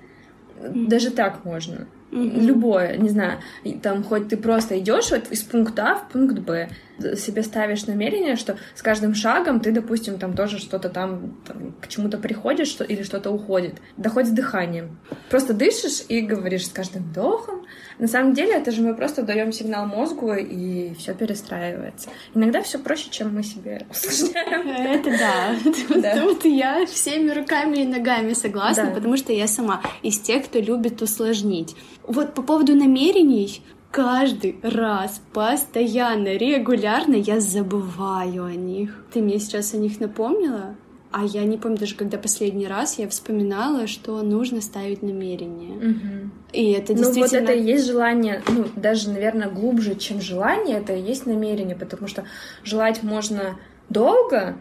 [0.61, 1.87] Даже так можно.
[2.11, 2.41] Mm-hmm.
[2.41, 3.39] Любое, не знаю,
[3.83, 6.69] там хоть ты просто идешь вот из пункта А в пункт Б,
[7.15, 11.87] себе ставишь намерение, что с каждым шагом ты, допустим, там тоже что-то там, там к
[11.87, 13.75] чему-то приходишь что, или что-то уходит.
[13.97, 14.97] Да хоть с дыханием.
[15.29, 17.65] Просто дышишь и говоришь с каждым вдохом
[17.99, 22.09] На самом деле, это же мы просто даем сигнал мозгу, и все перестраивается.
[22.33, 24.69] Иногда все проще, чем мы себе усложняем.
[24.69, 26.15] Это да.
[26.21, 31.01] Тут я всеми руками и ногами согласна, потому что я сама из тех, кто любит
[31.01, 31.75] усложнить.
[32.03, 39.03] Вот по поводу намерений, каждый раз, постоянно, регулярно я забываю о них.
[39.13, 40.75] Ты мне сейчас о них напомнила?
[41.11, 45.75] А я не помню даже, когда последний раз я вспоминала, что нужно ставить намерение.
[45.75, 46.29] Угу.
[46.53, 47.41] И это действительно...
[47.41, 51.25] Ну вот это и есть желание, ну даже, наверное, глубже, чем желание, это и есть
[51.25, 52.25] намерение, потому что
[52.63, 53.57] желать можно
[53.89, 54.57] долго,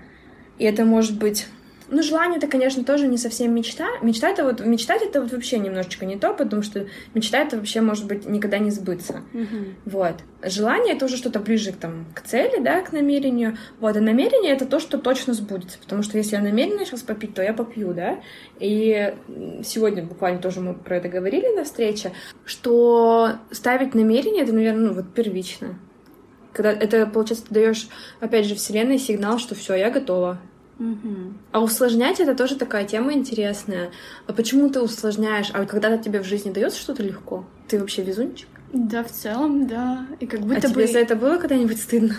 [0.59, 1.47] и это может быть
[1.91, 3.87] ну, желание это, конечно, тоже не совсем мечта.
[4.03, 7.81] Мечта это вот мечтать это вот вообще немножечко не то, потому что мечта это вообще
[7.81, 9.23] может быть никогда не сбыться.
[9.33, 9.75] Uh-huh.
[9.87, 10.17] Вот.
[10.43, 13.57] Желание это уже что-то ближе к, там, к цели, да, к намерению.
[13.81, 13.97] Вот.
[13.97, 15.79] А намерение это то, что точно сбудется.
[15.79, 18.21] Потому что если я намерена сейчас попить, то я попью, да.
[18.61, 19.15] И
[19.65, 22.13] сегодня буквально тоже мы про это говорили на встрече,
[22.45, 25.79] что ставить намерение это, наверное, ну, вот первично.
[26.53, 27.89] Когда это, получается, ты даешь,
[28.21, 30.39] опять же, Вселенной сигнал, что все, я готова,
[30.79, 31.33] Угу.
[31.53, 33.91] А усложнять это тоже такая тема интересная.
[34.27, 35.51] А почему ты усложняешь?
[35.53, 37.45] А когда-то тебе в жизни дается что-то легко?
[37.67, 38.49] Ты вообще везунчик?
[38.73, 40.07] Да, в целом, да.
[40.21, 40.75] И как будто а бы...
[40.75, 42.15] тебе за это было когда-нибудь стыдно?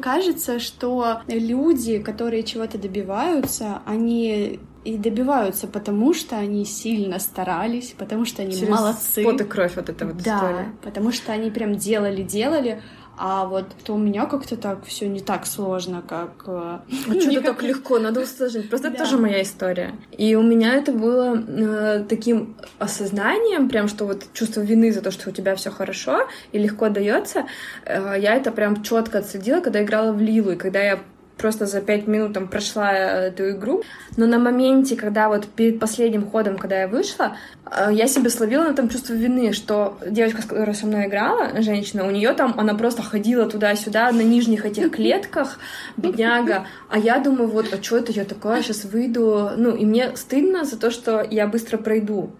[0.00, 8.24] Кажется, что люди, которые чего-то добиваются, они и добиваются, потому что они сильно старались, потому
[8.24, 9.24] что они Через молодцы.
[9.24, 10.72] Пот и кровь вот эта вот да, история.
[10.82, 12.80] потому что они прям делали, делали,
[13.18, 16.44] а вот то у меня как-то так все не так сложно, как...
[16.46, 16.80] А
[17.20, 18.68] что-то так легко, надо усложнить.
[18.68, 18.94] Просто да.
[18.94, 19.94] это тоже моя история.
[20.16, 25.10] И у меня это было э, таким осознанием, прям что вот чувство вины за то,
[25.10, 27.46] что у тебя все хорошо и легко дается.
[27.84, 31.00] Э, я это прям четко отследила, когда играла в Лилу, и когда я
[31.38, 33.82] просто за пять минут там прошла э, эту игру.
[34.16, 38.64] Но на моменте, когда вот перед последним ходом, когда я вышла, э, я себе словила
[38.64, 42.74] на этом чувство вины, что девочка, которая со мной играла, женщина, у нее там, она
[42.74, 45.58] просто ходила туда-сюда на нижних этих клетках,
[45.96, 46.66] бедняга.
[46.90, 49.50] А я думаю, вот, а что это я такая, сейчас выйду.
[49.56, 52.30] Ну, и мне стыдно за то, что я быстро пройду.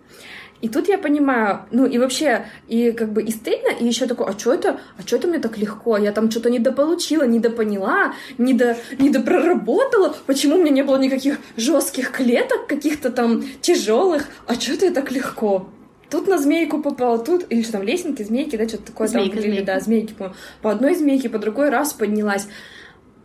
[0.61, 4.29] И тут я понимаю, ну и вообще, и как бы и стыдно, и еще такое,
[4.29, 5.97] а что это, а что это мне так легко?
[5.97, 12.67] Я там что-то недополучила, недопоняла, недо, недопроработала, почему у меня не было никаких жестких клеток,
[12.67, 15.69] каких-то там тяжелых, а что это так легко?
[16.11, 19.43] Тут на змейку попала, тут, или что там, лесенки, змейки, да, что-то такое змейка, там
[19.43, 19.65] змейка.
[19.65, 22.49] да, змейки, по, по одной змейке, по другой раз поднялась.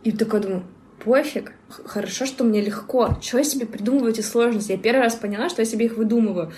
[0.04, 0.64] И такая думаю,
[1.02, 3.18] пофиг, хорошо, что мне легко.
[3.22, 4.72] Чего я себе придумываю эти сложности?
[4.72, 6.52] Я первый раз поняла, что я себе их выдумываю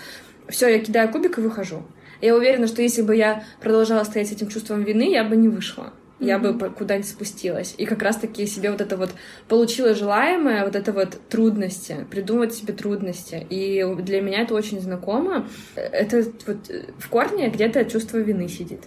[0.48, 1.82] все, я кидаю кубик и выхожу.
[2.20, 5.48] Я уверена, что если бы я продолжала стоять с этим чувством вины, я бы не
[5.48, 5.92] вышла.
[6.18, 6.52] Я mm-hmm.
[6.52, 7.74] бы куда-нибудь спустилась.
[7.76, 9.10] И как раз-таки себе вот это вот
[9.48, 13.46] получила желаемое, вот это вот трудности, придумывать себе трудности.
[13.50, 15.46] И для меня это очень знакомо.
[15.74, 18.84] Это вот в корне где-то чувство вины сидит.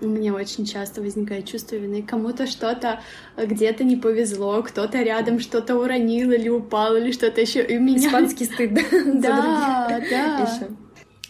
[0.00, 2.02] У меня очень часто возникает чувство вины.
[2.02, 3.00] Кому-то что-то
[3.36, 7.62] где-то не повезло, кто-то рядом что-то уронил или упал, или что-то еще.
[7.62, 8.08] И меня...
[8.08, 8.82] Испанский стыд, да?
[9.20, 10.68] Да, да.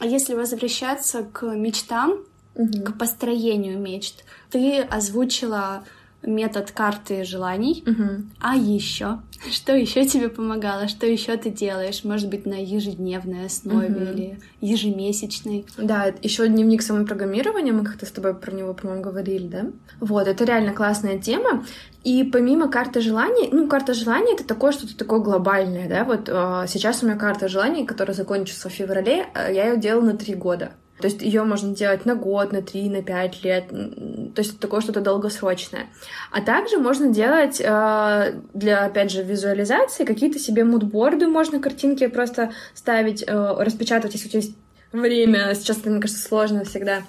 [0.03, 2.25] А если возвращаться к мечтам,
[2.57, 2.83] угу.
[2.83, 5.85] к построению мечт, ты озвучила
[6.23, 7.85] метод карты желаний.
[7.87, 8.25] Угу.
[8.41, 10.89] А еще, что еще тебе помогало?
[10.89, 12.05] Что еще ты делаешь?
[12.05, 14.05] Может быть, на ежедневной основе угу.
[14.05, 15.67] или ежемесячной?
[15.77, 19.67] Да, еще дневник самопрограммирования, мы как-то с тобой про него, по-моему, говорили, да?
[20.01, 21.65] Вот, это реально классная тема.
[22.05, 26.65] И помимо карты желаний, ну, карта желаний это такое что-то такое глобальное, да, вот э,
[26.67, 30.35] сейчас у меня карта желаний, которая закончится в феврале, э, я ее делала на три
[30.35, 30.73] года.
[31.03, 33.69] То есть ее можно делать на год, на три, на пять лет.
[33.69, 35.87] То есть такое что-то долгосрочное.
[36.31, 42.53] А также можно делать э, для, опять же, визуализации какие-то себе мудборды, можно картинки просто
[42.73, 44.57] ставить, э, распечатывать, если у тебя есть
[44.93, 45.55] время.
[45.55, 47.03] Сейчас это, мне кажется, сложно всегда.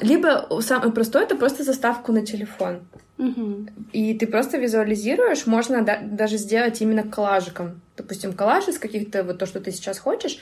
[0.00, 2.80] Либо самое простое— это просто заставку на телефон.
[3.18, 3.66] Угу.
[3.92, 7.80] И ты просто визуализируешь, можно да, даже сделать именно коллажиком.
[7.96, 10.38] Допустим, коллаж из каких-то, вот то, что ты сейчас хочешь,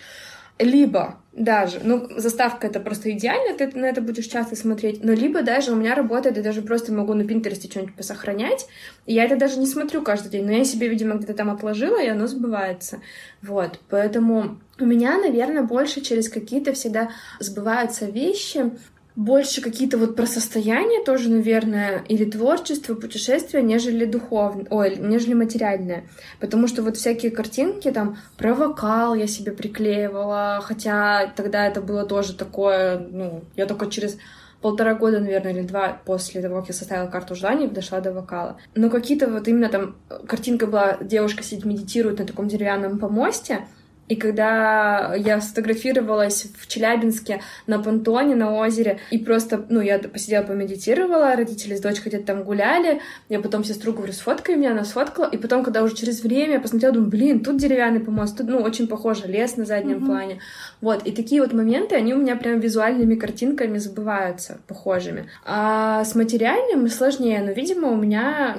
[0.58, 5.42] либо даже, ну, заставка это просто идеально, ты на это будешь часто смотреть, но либо
[5.42, 8.66] даже у меня работает, я даже просто могу на Пинтересте что-нибудь посохранять,
[9.06, 12.02] и я это даже не смотрю каждый день, но я себе, видимо, где-то там отложила,
[12.02, 13.00] и оно сбывается.
[13.40, 17.10] Вот, поэтому у меня, наверное, больше через какие-то всегда
[17.40, 18.72] сбываются вещи,
[19.16, 26.04] больше какие-то вот про состояние тоже, наверное, или творчество, путешествия, нежели духовное, ой, нежели материальное.
[26.40, 32.04] Потому что вот всякие картинки там про вокал я себе приклеивала, хотя тогда это было
[32.04, 34.16] тоже такое, ну, я только через
[34.62, 38.56] полтора года, наверное, или два после того, как я составила карту желаний, дошла до вокала.
[38.74, 39.96] Но какие-то вот именно там
[40.26, 43.66] картинка была, девушка сидит, медитирует на таком деревянном помосте,
[44.12, 50.42] И когда я сфотографировалась в Челябинске на понтоне, на озере, и просто, ну, я посидела,
[50.42, 55.30] помедитировала, родители с дочкой где-то там гуляли, я потом сестру говорю, сфоткай меня, она сфоткала,
[55.30, 58.58] и потом, когда уже через время я посмотрела, думаю, блин, тут деревянный помост, тут, ну,
[58.58, 60.06] очень похоже, лес на заднем mm-hmm.
[60.06, 60.40] плане.
[60.82, 65.28] Вот, и такие вот моменты, они у меня прям визуальными картинками забываются, похожими.
[65.44, 68.56] А с материальным сложнее, но, видимо, у меня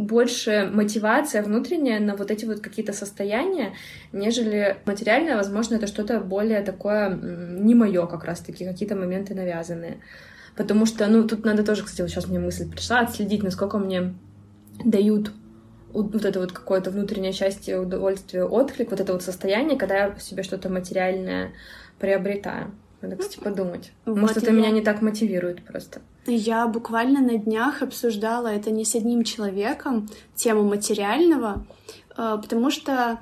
[0.00, 3.74] больше мотивация внутренняя на вот эти вот какие-то состояния,
[4.10, 9.98] нежели материальное, возможно, это что-то более такое не мое как раз-таки, какие-то моменты навязанные.
[10.56, 14.14] Потому что, ну, тут надо тоже, кстати, вот сейчас мне мысль пришла, отследить, насколько мне
[14.82, 15.30] дают
[15.92, 20.42] вот это вот какое-то внутреннее счастье, удовольствие, отклик, вот это вот состояние, когда я себе
[20.42, 21.52] что-то материальное
[21.98, 22.72] приобретаю.
[23.00, 23.92] Надо, кстати, подумать.
[24.06, 24.52] Вот Может, это я...
[24.52, 26.00] меня не так мотивирует просто.
[26.26, 31.64] Я буквально на днях обсуждала это не с одним человеком, тему материального,
[32.16, 33.20] э, потому что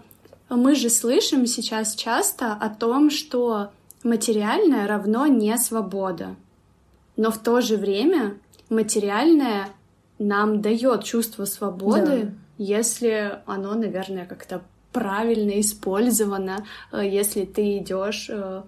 [0.49, 3.71] мы же слышим сейчас часто о том, что
[4.03, 6.37] материальное равно не свобода.
[7.17, 8.39] Но в то же время
[8.71, 9.69] материальное
[10.19, 12.46] нам дает чувство свободы, да.
[12.59, 18.63] Если оно, наверное, как-то правильно использовано, э, если ты идешь э,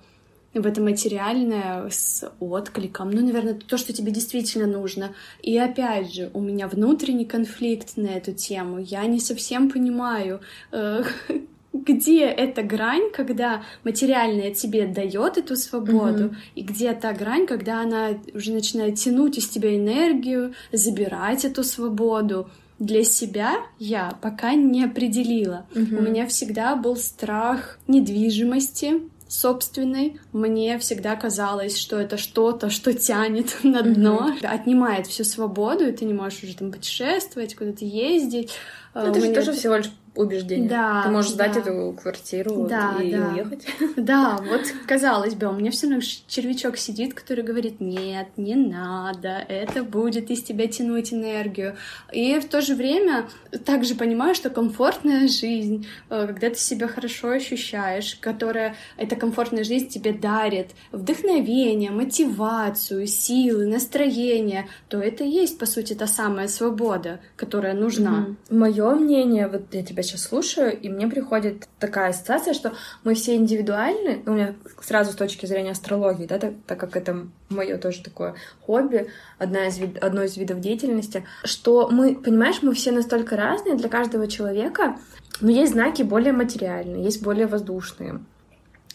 [0.53, 5.15] в это материальное с откликом, ну, наверное, то, что тебе действительно нужно.
[5.43, 8.79] И опять же, у меня внутренний конфликт на эту тему.
[8.79, 11.03] Я не совсем понимаю, э,
[11.73, 16.37] где эта грань, когда материальное тебе дает эту свободу, mm-hmm.
[16.57, 22.51] и где та грань, когда она уже начинает тянуть из тебя энергию, забирать эту свободу.
[22.79, 25.67] Для себя я пока не определила.
[25.75, 25.99] Mm-hmm.
[25.99, 33.59] У меня всегда был страх недвижимости, собственной, мне всегда казалось, что это что-то, что тянет
[33.63, 34.47] на дно, mm-hmm.
[34.47, 38.53] отнимает всю свободу, и ты не можешь уже там путешествовать, куда-то ездить.
[38.95, 40.69] Ну, это же тоже всего лишь убеждения.
[40.69, 41.61] Да, Ты можешь сдать да.
[41.61, 43.29] эту квартиру да, и, да.
[43.29, 43.67] уехать.
[43.97, 49.45] Да, вот казалось бы, у меня все равно червячок сидит, который говорит, нет, не надо,
[49.49, 51.77] это будет из тебя тянуть энергию.
[52.13, 53.29] И в то же время
[53.65, 59.89] также понимаю, что комфортная жизнь, э, когда ты себя хорошо ощущаешь, которая эта комфортная жизнь
[59.89, 67.21] тебе дарит вдохновение, мотивацию, силы, настроение, то это и есть, по сути, та самая свобода,
[67.37, 68.27] которая нужна.
[68.51, 68.57] Mm-hmm.
[68.57, 72.73] Мое мнение, вот я тебя сейчас слушаю, и мне приходит такая ассоциация, что
[73.05, 76.97] мы все индивидуальны, ну, у меня сразу с точки зрения астрологии, да, так, так как
[76.97, 82.63] это мое тоже такое хобби, одна из вид, одно из видов деятельности, что мы, понимаешь,
[82.63, 84.97] мы все настолько разные для каждого человека,
[85.41, 88.21] но есть знаки более материальные, есть более воздушные.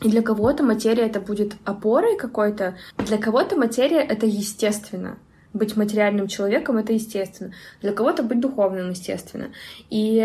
[0.01, 5.17] И для кого-то материя это будет опорой какой-то, для кого-то материя это естественно
[5.53, 7.53] быть материальным человеком это естественно.
[7.81, 9.49] Для кого-то быть духовным, естественно.
[9.89, 10.19] И,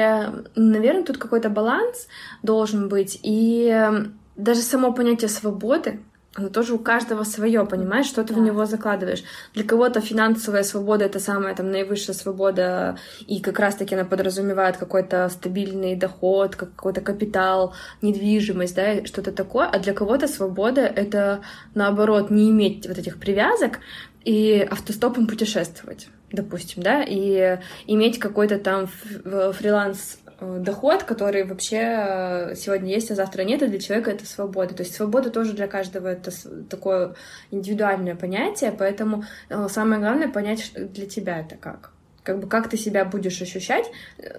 [0.56, 2.08] наверное, тут какой-то баланс
[2.42, 3.20] должен быть.
[3.22, 3.88] И
[4.36, 6.00] даже само понятие свободы,
[6.38, 8.40] оно тоже у каждого свое, понимаешь, что ты да.
[8.40, 9.24] в него закладываешь.
[9.54, 15.28] Для кого-то финансовая свобода это самая там наивысшая свобода, и как раз-таки она подразумевает какой-то
[15.30, 19.66] стабильный доход, какой-то капитал, недвижимость, да, что-то такое.
[19.66, 21.40] А для кого-то свобода это
[21.74, 23.80] наоборот не иметь вот этих привязок,
[24.28, 32.54] и автостопом путешествовать, допустим, да, и иметь какой-то там фриланс э, доход, который вообще э,
[32.54, 34.74] сегодня есть, а завтра нет, и для человека это свобода.
[34.74, 36.30] То есть свобода тоже для каждого это
[36.68, 37.14] такое
[37.50, 41.92] индивидуальное понятие, поэтому э, самое главное понять для тебя это как.
[42.22, 43.90] Как бы как ты себя будешь ощущать,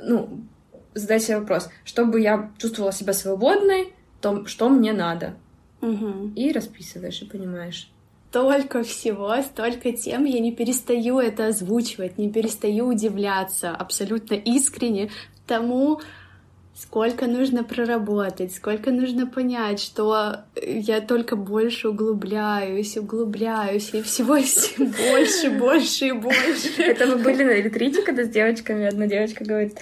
[0.03, 0.45] ну,
[0.93, 5.33] задать себе вопрос, чтобы я чувствовала себя свободной, то что мне надо.
[5.81, 6.33] Угу.
[6.35, 7.91] И расписываешь, и понимаешь
[8.29, 15.09] столько всего, столько тем, я не перестаю это озвучивать, не перестаю удивляться абсолютно искренне
[15.47, 15.99] тому,
[16.75, 25.49] сколько нужно проработать, сколько нужно понять, что я только больше углубляюсь, углубляюсь, и всего больше,
[25.49, 26.81] больше и больше.
[26.83, 29.79] Это мы были на ретрите, когда с девочками одна девочка говорит,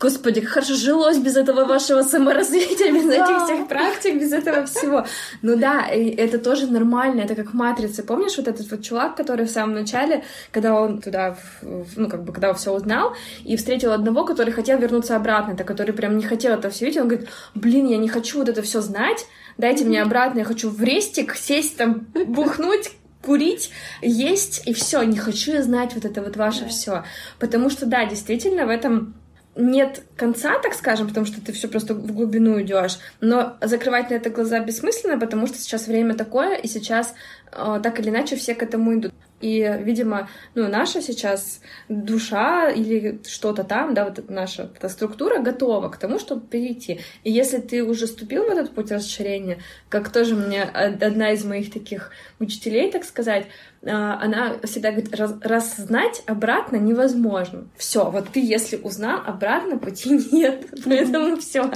[0.00, 5.04] Господи, как хорошо жилось без этого вашего саморазвития, без этих всех практик, без этого всего.
[5.42, 8.04] Ну да, это тоже нормально, это как матрица.
[8.04, 12.32] Помнишь вот этот вот чувак, который в самом начале, когда он туда, ну как бы,
[12.32, 16.24] когда он все узнал, и встретил одного, который хотел вернуться обратно, это который прям не
[16.24, 19.84] хотел это все видеть, он говорит, блин, я не хочу вот это все знать, дайте
[19.84, 22.92] мне обратно, я хочу в рестик сесть там, бухнуть,
[23.22, 23.70] курить,
[24.00, 27.04] есть, и все, не хочу я знать вот это вот ваше все.
[27.38, 29.14] Потому что, да, действительно, в этом
[29.58, 32.98] нет конца, так скажем, потому что ты все просто в глубину идешь.
[33.20, 37.14] Но закрывать на это глаза бессмысленно, потому что сейчас время такое, и сейчас
[37.50, 39.12] так или иначе все к этому идут.
[39.40, 45.88] И, видимо, ну, наша сейчас душа или что-то там, да, вот наша эта структура готова
[45.90, 47.00] к тому, чтобы перейти.
[47.22, 51.72] И если ты уже ступил в этот путь расширения, как тоже мне одна из моих
[51.72, 53.46] таких учителей, так сказать,
[53.86, 57.68] а, она всегда говорит, раз, раз знать обратно невозможно.
[57.76, 60.66] Все, вот ты, если узнал, обратно пути нет.
[60.84, 61.70] Поэтому все.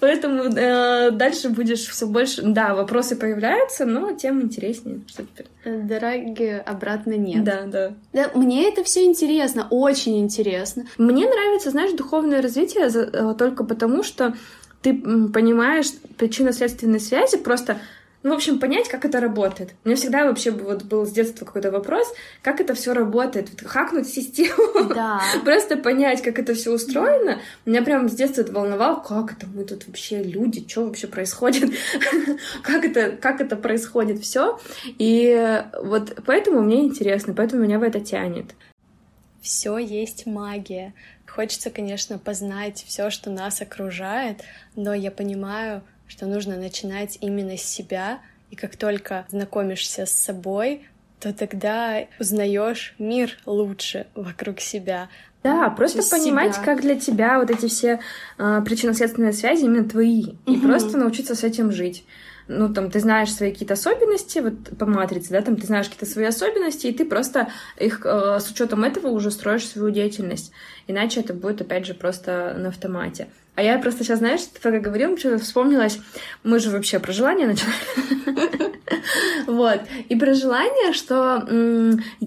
[0.00, 2.42] Поэтому э, дальше будешь все больше.
[2.42, 5.02] Да, вопросы появляются, но тем интереснее.
[5.14, 5.46] Что теперь?
[5.64, 7.44] Дороги обратно нет.
[7.44, 7.94] Да, да.
[8.12, 10.86] Да, мне это все интересно, очень интересно.
[10.98, 14.34] Мне нравится, знаешь, духовное развитие э, только потому, что
[14.82, 15.86] ты понимаешь
[16.18, 17.78] причинно-следственные связи, просто
[18.24, 19.74] ну, в общем, понять, как это работает.
[19.84, 22.10] У меня всегда вообще вот был с детства какой-то вопрос,
[22.40, 25.20] как это все работает, вот, хакнуть систему, да.
[25.44, 27.38] просто понять, как это все устроено.
[27.66, 31.70] Меня прям с детства это волновало, как это мы тут вообще люди, что вообще происходит,
[32.62, 34.58] как это, как это происходит все.
[34.98, 38.54] И вот поэтому мне интересно, поэтому меня в это тянет.
[39.42, 40.94] Все есть магия.
[41.26, 44.40] Хочется, конечно, познать все, что нас окружает,
[44.76, 45.82] но я понимаю,
[46.14, 48.20] что нужно начинать именно с себя,
[48.52, 50.86] и как только знакомишься с собой,
[51.18, 55.08] то тогда узнаешь мир лучше вокруг себя.
[55.42, 56.64] Да, просто Через понимать, себя.
[56.64, 57.98] как для тебя вот эти все
[58.38, 60.54] э, причинно-следственные связи именно твои, угу.
[60.54, 62.04] и просто научиться с этим жить
[62.46, 66.04] ну, там, ты знаешь свои какие-то особенности, вот по матрице, да, там, ты знаешь какие-то
[66.04, 67.48] свои особенности, и ты просто
[67.78, 70.52] их э, с учетом этого уже строишь свою деятельность.
[70.86, 73.28] Иначе это будет, опять же, просто на автомате.
[73.56, 75.98] А я просто сейчас, знаешь, пока говорил, что вспомнилась,
[76.42, 77.70] мы же вообще про желание начали.
[79.46, 79.80] Вот.
[80.08, 81.46] И про желание, что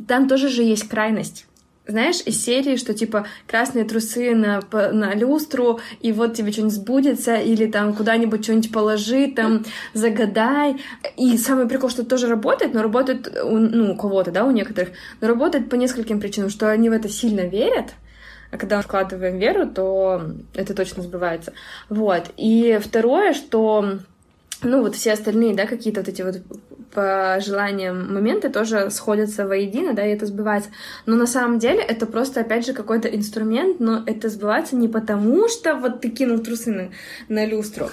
[0.08, 1.48] там тоже же есть крайность
[1.88, 7.36] знаешь, из серии, что типа красные трусы на, на люстру, и вот тебе что-нибудь сбудется,
[7.36, 9.64] или там куда-нибудь что-нибудь положи, там
[9.94, 10.78] загадай.
[11.16, 14.52] И самый прикол, что это тоже работает, но работает у, ну, у кого-то, да, у
[14.52, 14.90] некоторых,
[15.22, 17.94] но работает по нескольким причинам, что они в это сильно верят,
[18.52, 20.22] а когда мы вкладываем веру, то
[20.54, 21.54] это точно сбывается.
[21.90, 22.32] Вот.
[22.38, 24.00] И второе, что
[24.64, 26.42] ну, вот все остальные, да, какие-то вот эти вот
[26.94, 30.70] по желаниям моменты тоже сходятся воедино, да, и это сбывается.
[31.06, 35.48] Но на самом деле это просто, опять же, какой-то инструмент, но это сбывается не потому,
[35.48, 36.90] что вот ты кинул трусы на,
[37.28, 37.90] на люстру,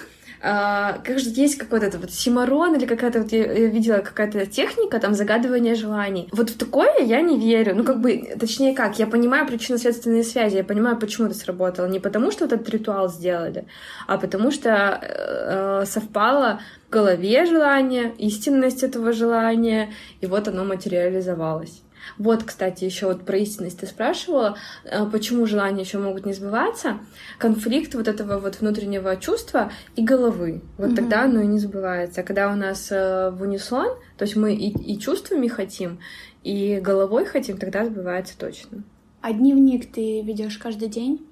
[0.47, 5.01] а, как же есть какой-то вот симарон или какая-то вот я, я видела какая-то техника
[5.01, 6.29] там загадывания желаний.
[6.33, 7.75] Вот в такое я не верю.
[7.75, 11.87] Ну как бы, точнее как, я понимаю причинно-следственные связи, я понимаю, почему это сработало.
[11.87, 13.65] Не потому, что этот ритуал сделали,
[14.07, 21.81] а потому что э, совпало в голове желание, истинность этого желания, и вот оно материализовалось.
[22.19, 26.99] Вот, кстати, еще вот про истинность ты спрашивала, э, почему желания еще могут не сбываться.
[27.39, 30.63] Конфликт вот этого вот внутреннего чувства и головы.
[30.79, 30.97] Вот угу.
[30.97, 32.21] тогда оно и не сбывается.
[32.21, 35.99] А когда у нас э, в унисон, то есть мы и, и чувствами хотим,
[36.43, 38.85] и головой хотим, тогда сбывается точно.
[39.21, 41.27] А дневник ты ведешь каждый день?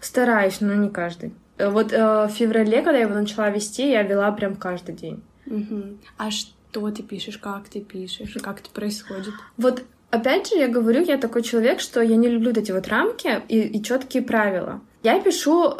[0.00, 1.32] Стараюсь, но не каждый.
[1.58, 5.22] Э, вот э, в феврале, когда я его начала вести, я вела прям каждый день.
[5.46, 5.98] Угу.
[6.18, 9.34] А что ты пишешь, как ты пишешь, как это происходит?
[9.56, 13.42] Вот Опять же, я говорю, я такой человек, что я не люблю эти вот рамки
[13.48, 14.80] и, и четкие правила.
[15.02, 15.74] Я пишу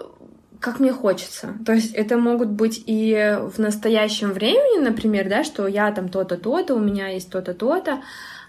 [0.60, 1.54] как мне хочется.
[1.64, 6.36] То есть это могут быть и в настоящем времени, например, да, что я там то-то,
[6.36, 8.02] то-то, у меня есть то-то, то-то,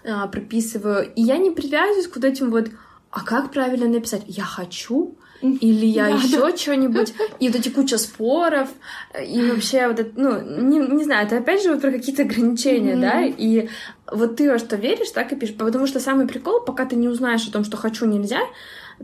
[0.04, 1.12] а, прописываю.
[1.14, 2.70] И я не привязываюсь к вот этим вот,
[3.10, 4.22] а как правильно написать?
[4.26, 8.68] Я хочу, или я еще что-нибудь, и вот эти куча споров,
[9.20, 12.94] и вообще вот это, ну, не, не знаю, это опять же вот про какие-то ограничения,
[12.94, 13.00] mm-hmm.
[13.00, 13.68] да, и
[14.10, 17.08] вот ты во что веришь, так и пишешь, потому что самый прикол, пока ты не
[17.08, 18.40] узнаешь о том, что хочу, нельзя,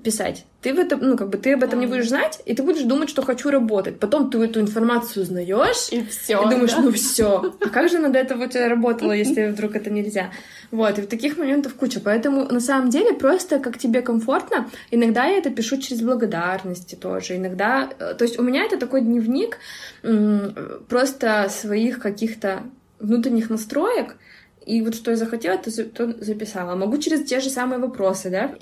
[0.03, 0.45] писать.
[0.61, 1.85] Ты в этом, ну, как бы ты об этом да.
[1.85, 4.01] не будешь знать, и ты будешь думать, что хочу работать.
[4.01, 6.43] Потом ты эту информацию узнаешь и все.
[6.43, 6.81] И думаешь, да?
[6.81, 7.55] ну все.
[7.61, 10.31] А как же надо этого у тебя работало, если вдруг это нельзя?
[10.71, 12.01] Вот, и в таких моментов куча.
[12.01, 14.69] Поэтому на самом деле просто как тебе комфортно.
[14.91, 17.37] Иногда я это пишу через благодарности тоже.
[17.37, 17.91] Иногда.
[17.99, 19.59] Э, то есть у меня это такой дневник
[20.89, 22.65] просто своих каких-то
[22.99, 24.17] внутренних настроек,
[24.67, 26.75] и вот что я захотела, то, то записала.
[26.75, 28.55] Могу через те же самые вопросы, да,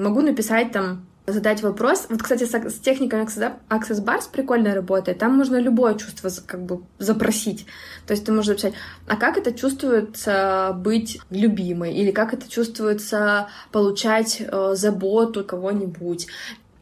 [0.00, 2.06] могу написать там задать вопрос.
[2.08, 5.18] Вот, кстати, с, с техникой Access Bars прикольно работает.
[5.18, 7.66] Там можно любое чувство как бы запросить.
[8.06, 8.74] То есть ты можешь записать,
[9.08, 11.94] а как это чувствуется быть любимой?
[11.94, 16.28] Или как это чувствуется получать э, заботу кого-нибудь?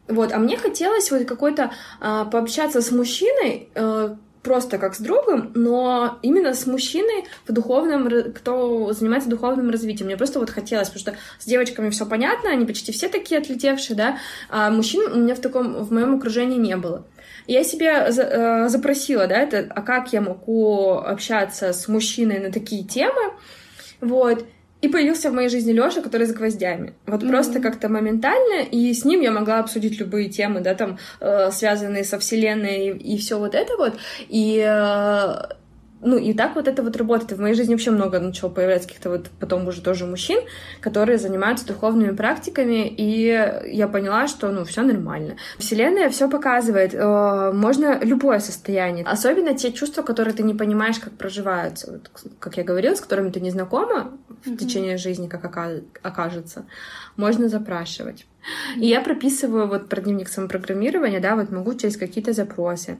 [0.07, 4.15] Вот, а мне хотелось вот какой-то э, пообщаться с мужчиной, э,
[4.45, 10.05] просто как с другом, но именно с мужчиной в духовном, кто занимается духовным развитием.
[10.05, 13.97] Мне просто вот хотелось, потому что с девочками все понятно, они почти все такие отлетевшие,
[13.97, 14.19] да,
[14.49, 17.07] а мужчин у меня в таком, в моем окружении не было.
[17.47, 22.83] Я себе э, запросила, да, это, а как я могу общаться с мужчиной на такие
[22.83, 23.33] темы,
[23.99, 24.45] вот,
[24.85, 26.93] и появился в моей жизни Лёша, который с гвоздями.
[27.07, 27.29] Вот mm-hmm.
[27.29, 32.03] просто как-то моментально, и с ним я могла обсудить любые темы, да, там, э, связанные
[32.03, 33.93] со Вселенной и, и все вот это вот.
[34.29, 35.55] И э,
[36.05, 37.31] ну, и так вот это вот работает.
[37.31, 40.39] И в моей жизни вообще много начало появляться каких-то вот потом уже тоже мужчин,
[40.79, 43.27] которые занимаются духовными практиками, и
[43.65, 45.35] я поняла, что, ну, все нормально.
[45.57, 46.93] Вселенная все показывает.
[46.93, 49.05] Э, можно любое состояние.
[49.05, 51.91] Особенно те чувства, которые ты не понимаешь, как проживаются.
[51.91, 54.57] Вот, как я говорила, с которыми ты не знакома в mm-hmm.
[54.57, 55.45] течение жизни, как
[56.03, 56.65] окажется.
[57.17, 58.25] Можно запрашивать.
[58.77, 62.97] И я прописываю вот про дневник самопрограммирования, да, вот могу через какие-то запросы.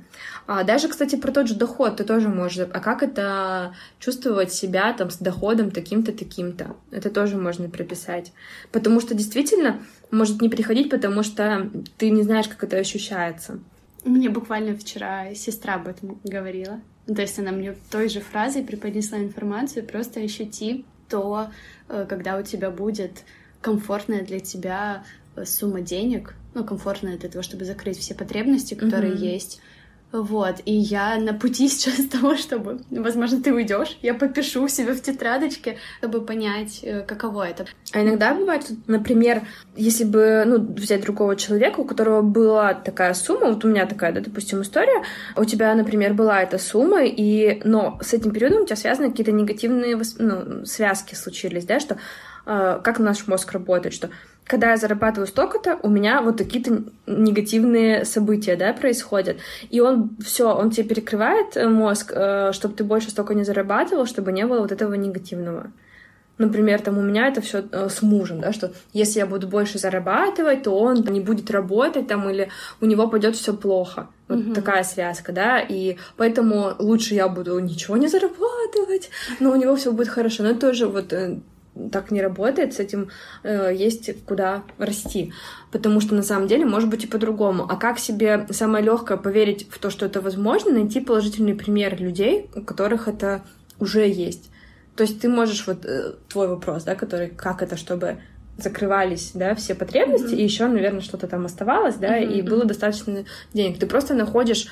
[0.47, 2.67] А даже, кстати, про тот же доход ты тоже можешь...
[2.71, 6.75] А как это чувствовать себя там с доходом таким-то, таким-то?
[6.91, 8.31] Это тоже можно прописать.
[8.71, 9.79] Потому что действительно
[10.11, 13.59] может не приходить, потому что ты не знаешь, как это ощущается.
[14.03, 16.79] Мне буквально вчера сестра об этом говорила.
[17.07, 21.49] То есть она мне той же фразой преподнесла информацию, просто ощути то,
[21.87, 23.23] э, когда у тебя будет
[23.61, 25.03] комфортная для тебя
[25.43, 29.33] сумма денег, ну, комфортная для того, чтобы закрыть все потребности, которые mm-hmm.
[29.33, 29.61] есть.
[30.11, 35.01] Вот, и я на пути сейчас того, чтобы, возможно, ты уйдешь, я попишу себе в
[35.01, 37.65] тетрадочке, чтобы понять, э, каково это.
[37.91, 39.41] А иногда бывает, например,
[39.75, 44.13] если бы, ну, взять другого человека, у которого была такая сумма, вот у меня такая,
[44.13, 45.03] да, допустим, история,
[45.35, 49.31] у тебя, например, была эта сумма, и, но с этим периодом у тебя связаны какие-то
[49.31, 51.97] негативные ну, связки случились, да, что
[52.45, 54.09] как наш мозг работает, что
[54.45, 59.37] когда я зарабатываю столько-то, у меня вот какие-то негативные события, да, происходят.
[59.69, 64.05] И он все, он тебе перекрывает э, мозг, э, чтобы ты больше столько не зарабатывал,
[64.05, 65.71] чтобы не было вот этого негативного.
[66.37, 69.79] Например, там у меня это все э, с мужем, да, что если я буду больше
[69.79, 72.49] зарабатывать, то он не будет работать там или
[72.81, 74.09] у него пойдет все плохо.
[74.27, 74.53] Вот mm-hmm.
[74.53, 79.91] такая связка, да, и поэтому лучше я буду ничего не зарабатывать, но у него все
[79.91, 80.43] будет хорошо.
[80.43, 81.13] Но это тоже вот
[81.91, 83.09] так не работает, с этим
[83.43, 85.33] э, есть куда расти.
[85.71, 87.65] Потому что на самом деле может быть и по-другому.
[87.69, 92.49] А как себе самое легкое поверить в то, что это возможно, найти положительный пример людей,
[92.55, 93.43] у которых это
[93.79, 94.49] уже есть.
[94.95, 98.19] То есть ты можешь вот э, твой вопрос, да, который как это, чтобы
[98.57, 100.37] закрывались, да, все потребности, mm-hmm.
[100.37, 102.33] и еще, наверное, что-то там оставалось, да, mm-hmm.
[102.33, 103.79] и было достаточно денег.
[103.79, 104.67] Ты просто находишь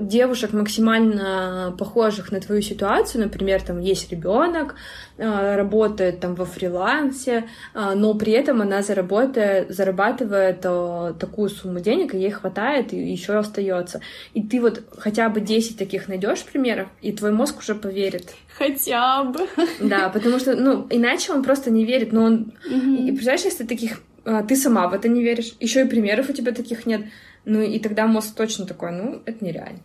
[0.00, 4.74] девушек максимально похожих на твою ситуацию, например, там есть ребенок,
[5.18, 11.80] а, работает там во фрилансе, а, но при этом она заработает, зарабатывает а, такую сумму
[11.80, 14.00] денег, и ей хватает, и еще остается.
[14.34, 18.34] И ты вот хотя бы 10 таких найдешь примеров, и твой мозг уже поверит.
[18.58, 19.46] Хотя бы.
[19.80, 22.52] Да, потому что, ну, иначе он просто не верит, но он...
[22.66, 23.06] Угу.
[23.06, 24.00] И представляешь, если таких...
[24.48, 27.02] Ты сама в это не веришь, еще и примеров у тебя таких нет,
[27.46, 29.80] ну и тогда мозг точно такой, ну, это нереально.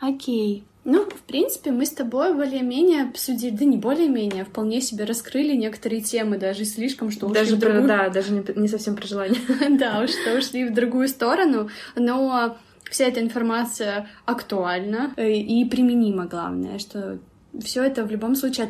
[0.00, 0.64] Окей.
[0.84, 5.56] Ну, в принципе, мы с тобой более-менее обсудили, да не более-менее, а вполне себе раскрыли
[5.56, 7.88] некоторые темы, даже слишком, что ушли даже в другую...
[7.88, 9.40] Да, даже не, не совсем про желание.
[9.78, 12.58] Да, что ушли в другую сторону, но
[12.90, 17.18] вся эта информация актуальна э, и применима, главное, что
[17.62, 18.68] все это в любом случае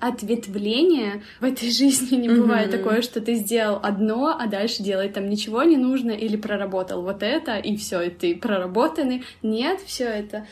[0.00, 2.78] ответвление в этой жизни не бывает mm-hmm.
[2.78, 7.22] такое, что ты сделал одно, а дальше делать там ничего не нужно или проработал вот
[7.22, 9.24] это и все, и ты проработанный.
[9.42, 10.46] Нет, все это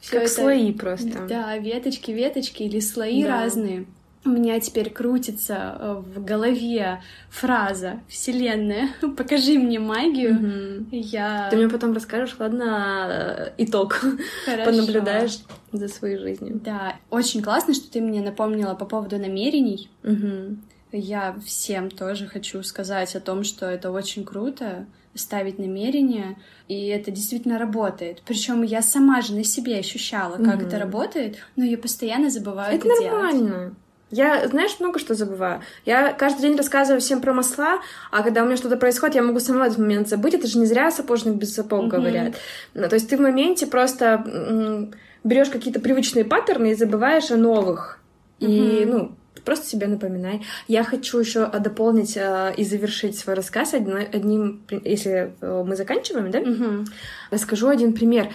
[0.00, 0.32] Всё как это...
[0.32, 1.26] слои просто.
[1.28, 3.42] Да, веточки, веточки или слои да.
[3.42, 3.86] разные.
[4.26, 7.00] У меня теперь крутится э, в голове
[7.30, 10.34] фраза «Вселенная, покажи мне магию».
[10.34, 10.86] Угу.
[10.90, 11.48] Я...
[11.48, 14.00] Ты мне потом расскажешь, ладно, э, итог.
[14.44, 14.64] Хорошо.
[14.64, 15.38] Понаблюдаешь
[15.70, 16.60] за своей жизнью.
[16.64, 19.88] Да, очень классно, что ты мне напомнила по поводу намерений.
[20.02, 20.56] Угу.
[20.90, 26.36] Я всем тоже хочу сказать о том, что это очень круто ставить намерения,
[26.68, 28.22] и это действительно работает.
[28.26, 30.66] Причем я сама же на себе ощущала, как угу.
[30.66, 33.48] это работает, но я постоянно забываю это, это нормально.
[33.48, 33.74] делать.
[34.10, 35.62] Я, знаешь, много что забываю.
[35.84, 37.80] Я каждый день рассказываю всем про масла,
[38.12, 40.34] а когда у меня что-то происходит, я могу сама этот момент забыть.
[40.34, 41.88] Это же не зря сапожник без сапог mm-hmm.
[41.88, 42.34] говорят.
[42.74, 44.92] Ну, то есть ты в моменте просто
[45.24, 47.98] берешь какие-то привычные паттерны и забываешь о новых.
[48.38, 48.82] Mm-hmm.
[48.82, 49.12] И, ну,
[49.44, 50.46] просто себе напоминай.
[50.68, 56.40] Я хочу еще дополнить э, и завершить свой рассказ одним, если э, мы заканчиваем, да?
[56.40, 56.86] Mm-hmm.
[57.30, 58.28] Расскажу один пример.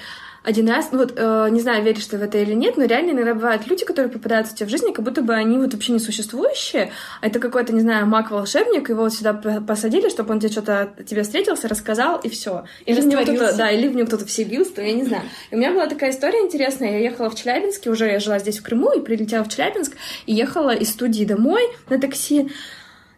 [0.44, 3.12] Один раз, ну вот, э, не знаю, веришь ты в это или нет, но реально
[3.12, 5.92] иногда бывают люди, которые попадаются у тебя в жизни, как будто бы они вот вообще
[5.92, 10.52] не существующие, а это какой-то, не знаю, маг-волшебник, его вот сюда посадили, чтобы он тебе
[10.52, 12.66] что-то тебе встретился, рассказал, и все.
[12.86, 15.24] Или в него кто-то, да, или в него кто-то вселился, я не знаю.
[15.52, 18.60] И у меня была такая история интересная, я ехала в Челябинске, уже я жила здесь
[18.60, 19.94] в Крыму, и прилетела в Челябинск,
[20.26, 22.50] и ехала из студии домой на такси,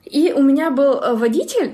[0.04, 1.74] и у меня был э, водитель,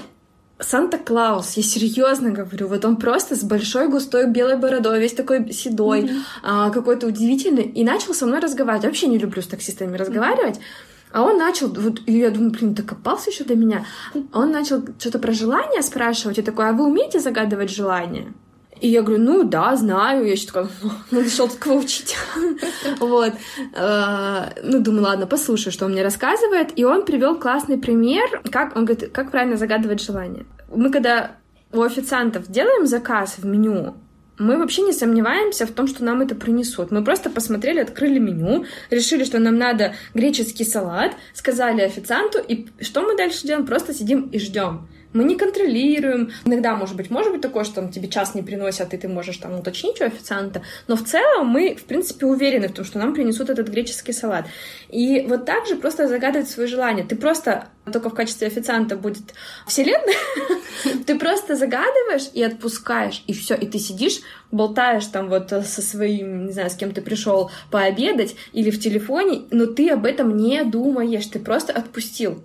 [0.59, 6.01] Санта-Клаус, я серьезно говорю, вот он просто с большой густой белой бородой, весь такой седой,
[6.01, 6.21] mm-hmm.
[6.43, 8.83] а, какой-то удивительный, и начал со мной разговаривать.
[8.83, 10.57] Я вообще не люблю с таксистами разговаривать.
[10.57, 10.89] Mm-hmm.
[11.11, 13.85] А он начал, вот, и я думаю, блин, докопался еще до меня.
[14.31, 18.33] Он начал что-то про желание спрашивать, и такой, а вы умеете загадывать желание?
[18.81, 20.25] И я говорю, ну да, знаю.
[20.25, 20.67] Я еще такая,
[21.11, 22.15] ну, что такого учить.
[22.99, 23.33] Вот.
[23.75, 26.77] Э, ну, думаю, ладно, послушаю, что он мне рассказывает.
[26.77, 30.45] И он привел классный пример, как он говорит, как правильно загадывать желание.
[30.73, 31.31] Мы когда
[31.71, 33.95] у официантов делаем заказ в меню,
[34.37, 36.91] мы вообще не сомневаемся в том, что нам это принесут.
[36.91, 43.01] Мы просто посмотрели, открыли меню, решили, что нам надо греческий салат, сказали официанту, и что
[43.01, 43.65] мы дальше делаем?
[43.65, 46.31] Просто сидим и ждем мы не контролируем.
[46.45, 49.37] Иногда, может быть, может быть такое, что там, тебе час не приносят, и ты можешь
[49.37, 50.61] там уточнить у официанта.
[50.87, 54.45] Но в целом мы, в принципе, уверены в том, что нам принесут этот греческий салат.
[54.89, 57.03] И вот так же просто загадывать свои желания.
[57.03, 59.33] Ты просто только в качестве официанта будет
[59.65, 60.15] вселенная,
[61.05, 64.19] ты просто загадываешь и отпускаешь, и все, и ты сидишь,
[64.51, 69.41] болтаешь там вот со своим, не знаю, с кем ты пришел пообедать или в телефоне,
[69.51, 72.43] но ты об этом не думаешь, ты просто отпустил.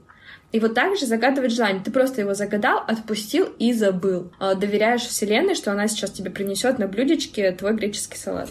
[0.54, 1.82] И вот так же загадывать желание.
[1.82, 4.30] Ты просто его загадал, отпустил и забыл.
[4.38, 8.48] А, доверяешь Вселенной, что она сейчас тебе принесет на блюдечке твой греческий салат.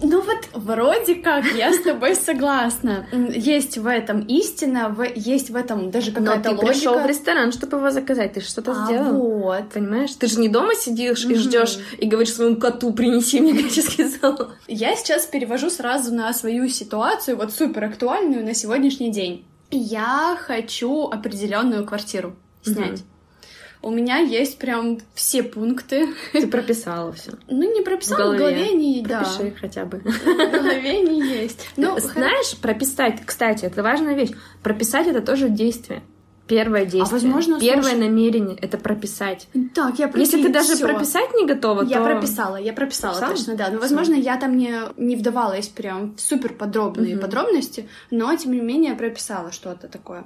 [0.00, 3.06] Ну вот вроде как я с тобой согласна.
[3.12, 6.52] Есть в этом истина, в, есть в этом даже какая-то логика.
[6.52, 9.12] Но ты пришел в ресторан, чтобы его заказать, ты что-то а сделал.
[9.12, 9.68] Вот.
[9.74, 10.12] Понимаешь?
[10.18, 11.32] Ты же не дома сидишь mm-hmm.
[11.32, 14.52] и ждешь и говоришь своему коту, принеси мне греческий салат.
[14.68, 21.08] Я сейчас перевожу сразу на свою ситуацию, вот супер актуальную на сегодняшний день я хочу
[21.08, 23.00] определенную квартиру снять.
[23.00, 23.10] Угу.
[23.82, 26.08] У меня есть прям все пункты.
[26.32, 27.32] Ты прописала все.
[27.48, 29.58] Ну, не прописала, в голове, в голове они, Пропиши да.
[29.58, 29.98] хотя бы.
[30.00, 31.70] В голове они есть.
[31.76, 34.30] Ну, знаешь, прописать, кстати, это важная вещь.
[34.62, 36.02] Прописать это тоже действие.
[36.50, 37.04] Первое а действие.
[37.04, 37.98] А возможно, Первое слушай...
[37.98, 39.46] намерение— это прописать.
[39.72, 40.18] Так, я прописала.
[40.18, 40.88] Если ты даже всё.
[40.88, 42.08] прописать не готова, я то...
[42.08, 43.36] Я прописала, я прописала, Прописала?
[43.36, 43.70] точно, да.
[43.70, 47.22] Но, возможно, я там не, не вдавалась прям в супер подробные угу.
[47.22, 50.24] подробности, но, тем не менее, прописала что-то такое.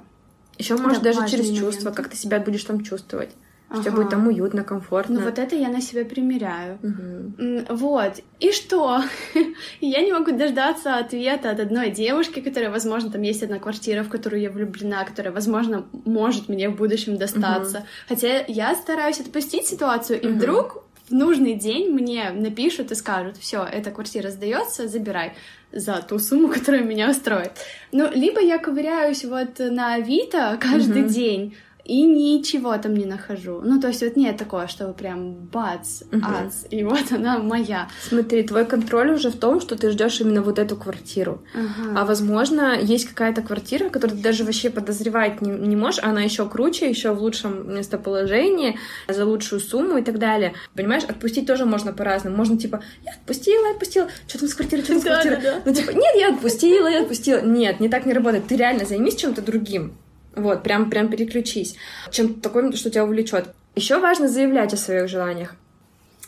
[0.57, 1.63] Еще, может, да, даже через момент.
[1.63, 3.29] чувства, как ты себя будешь там чувствовать.
[3.75, 3.89] Ага.
[3.89, 5.19] Что будет там уютно, комфортно.
[5.19, 6.79] Ну вот это я на себя примеряю.
[6.81, 7.75] Угу.
[7.75, 8.21] Вот.
[8.39, 9.01] И что?
[9.81, 14.09] я не могу дождаться ответа от одной девушки, которая, возможно, там есть одна квартира, в
[14.09, 17.77] которую я влюблена, которая, возможно, может мне в будущем достаться.
[17.77, 17.85] Угу.
[18.09, 20.35] Хотя я стараюсь отпустить ситуацию, и угу.
[20.35, 25.33] вдруг в нужный день мне напишут и скажут, все, эта квартира сдается, забирай
[25.71, 27.51] за ту сумму, которая меня устроит.
[27.91, 31.55] Ну, либо я ковыряюсь вот на Авито каждый mm день,
[31.85, 33.61] и ничего там не нахожу.
[33.63, 36.25] Ну, то есть вот нет такого, что прям бац, угу.
[36.25, 37.87] ац, и вот она моя.
[38.01, 41.43] Смотри, твой контроль уже в том, что ты ждешь именно вот эту квартиру.
[41.53, 42.01] Ага.
[42.01, 46.49] А возможно, есть какая-то квартира, которую ты даже вообще подозревать не, не можешь, она еще
[46.49, 50.53] круче, еще в лучшем местоположении, за лучшую сумму и так далее.
[50.73, 52.35] Понимаешь, отпустить тоже можно по-разному.
[52.35, 55.37] Можно типа, я отпустила, отпустила, что там с квартирой, что там с квартирой.
[55.37, 55.61] Да, да.
[55.65, 57.41] Ну, типа, нет, я отпустила, я отпустила.
[57.41, 58.47] Нет, не так не работает.
[58.47, 59.93] Ты реально займись чем-то другим.
[60.35, 61.75] Вот, прям, прям переключись.
[62.11, 63.49] Чем-то такое, что тебя увлечет.
[63.75, 65.55] Еще важно заявлять о своих желаниях.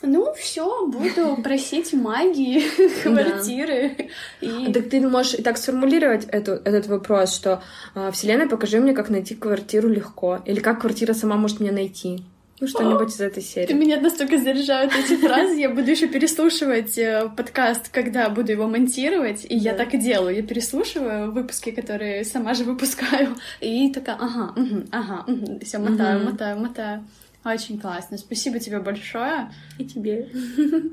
[0.01, 2.63] Ну, все, буду просить магии,
[3.01, 4.09] квартиры.
[4.41, 4.71] И...
[4.71, 7.63] Так ты можешь и так сформулировать эту, этот вопрос, что
[7.95, 10.39] а, Вселенная, покажи мне, как найти квартиру легко.
[10.45, 12.23] Или как квартира сама может меня найти.
[12.59, 13.67] Ну, что-нибудь из этой серии.
[13.67, 18.67] Ты меня настолько заряжают эти фразы, я буду еще переслушивать э, подкаст, когда буду его
[18.67, 20.35] монтировать, и я так и делаю.
[20.35, 24.55] Я переслушиваю выпуски, которые сама же выпускаю, и такая, ага,
[24.91, 25.25] ага,
[25.61, 27.03] все, мотаю, мотаю, мотаю.
[27.45, 28.17] Очень классно.
[28.17, 29.49] Спасибо тебе большое.
[29.77, 30.27] И тебе.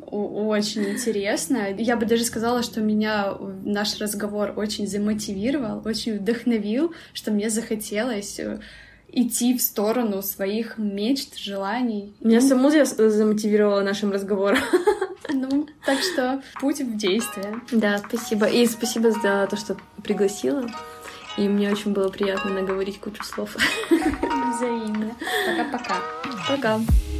[0.06, 1.70] Очень интересно.
[1.76, 8.38] Я бы даже сказала, что меня наш разговор очень замотивировал, очень вдохновил, что мне захотелось
[8.38, 8.60] э,
[9.14, 12.14] идти в сторону своих мечт, желаний.
[12.20, 14.58] Меня ну, саму замотивировала нашим разговором.
[15.36, 17.60] Ну, так что путь в действие.
[17.72, 18.46] Да, спасибо.
[18.46, 20.70] И спасибо за то, что пригласила.
[21.38, 23.56] И мне очень было приятно наговорить кучу слов.
[23.90, 25.16] Взаимно.
[25.46, 25.96] Пока-пока.
[26.46, 26.76] Пока.
[26.76, 26.80] -пока.
[26.80, 27.13] Пока.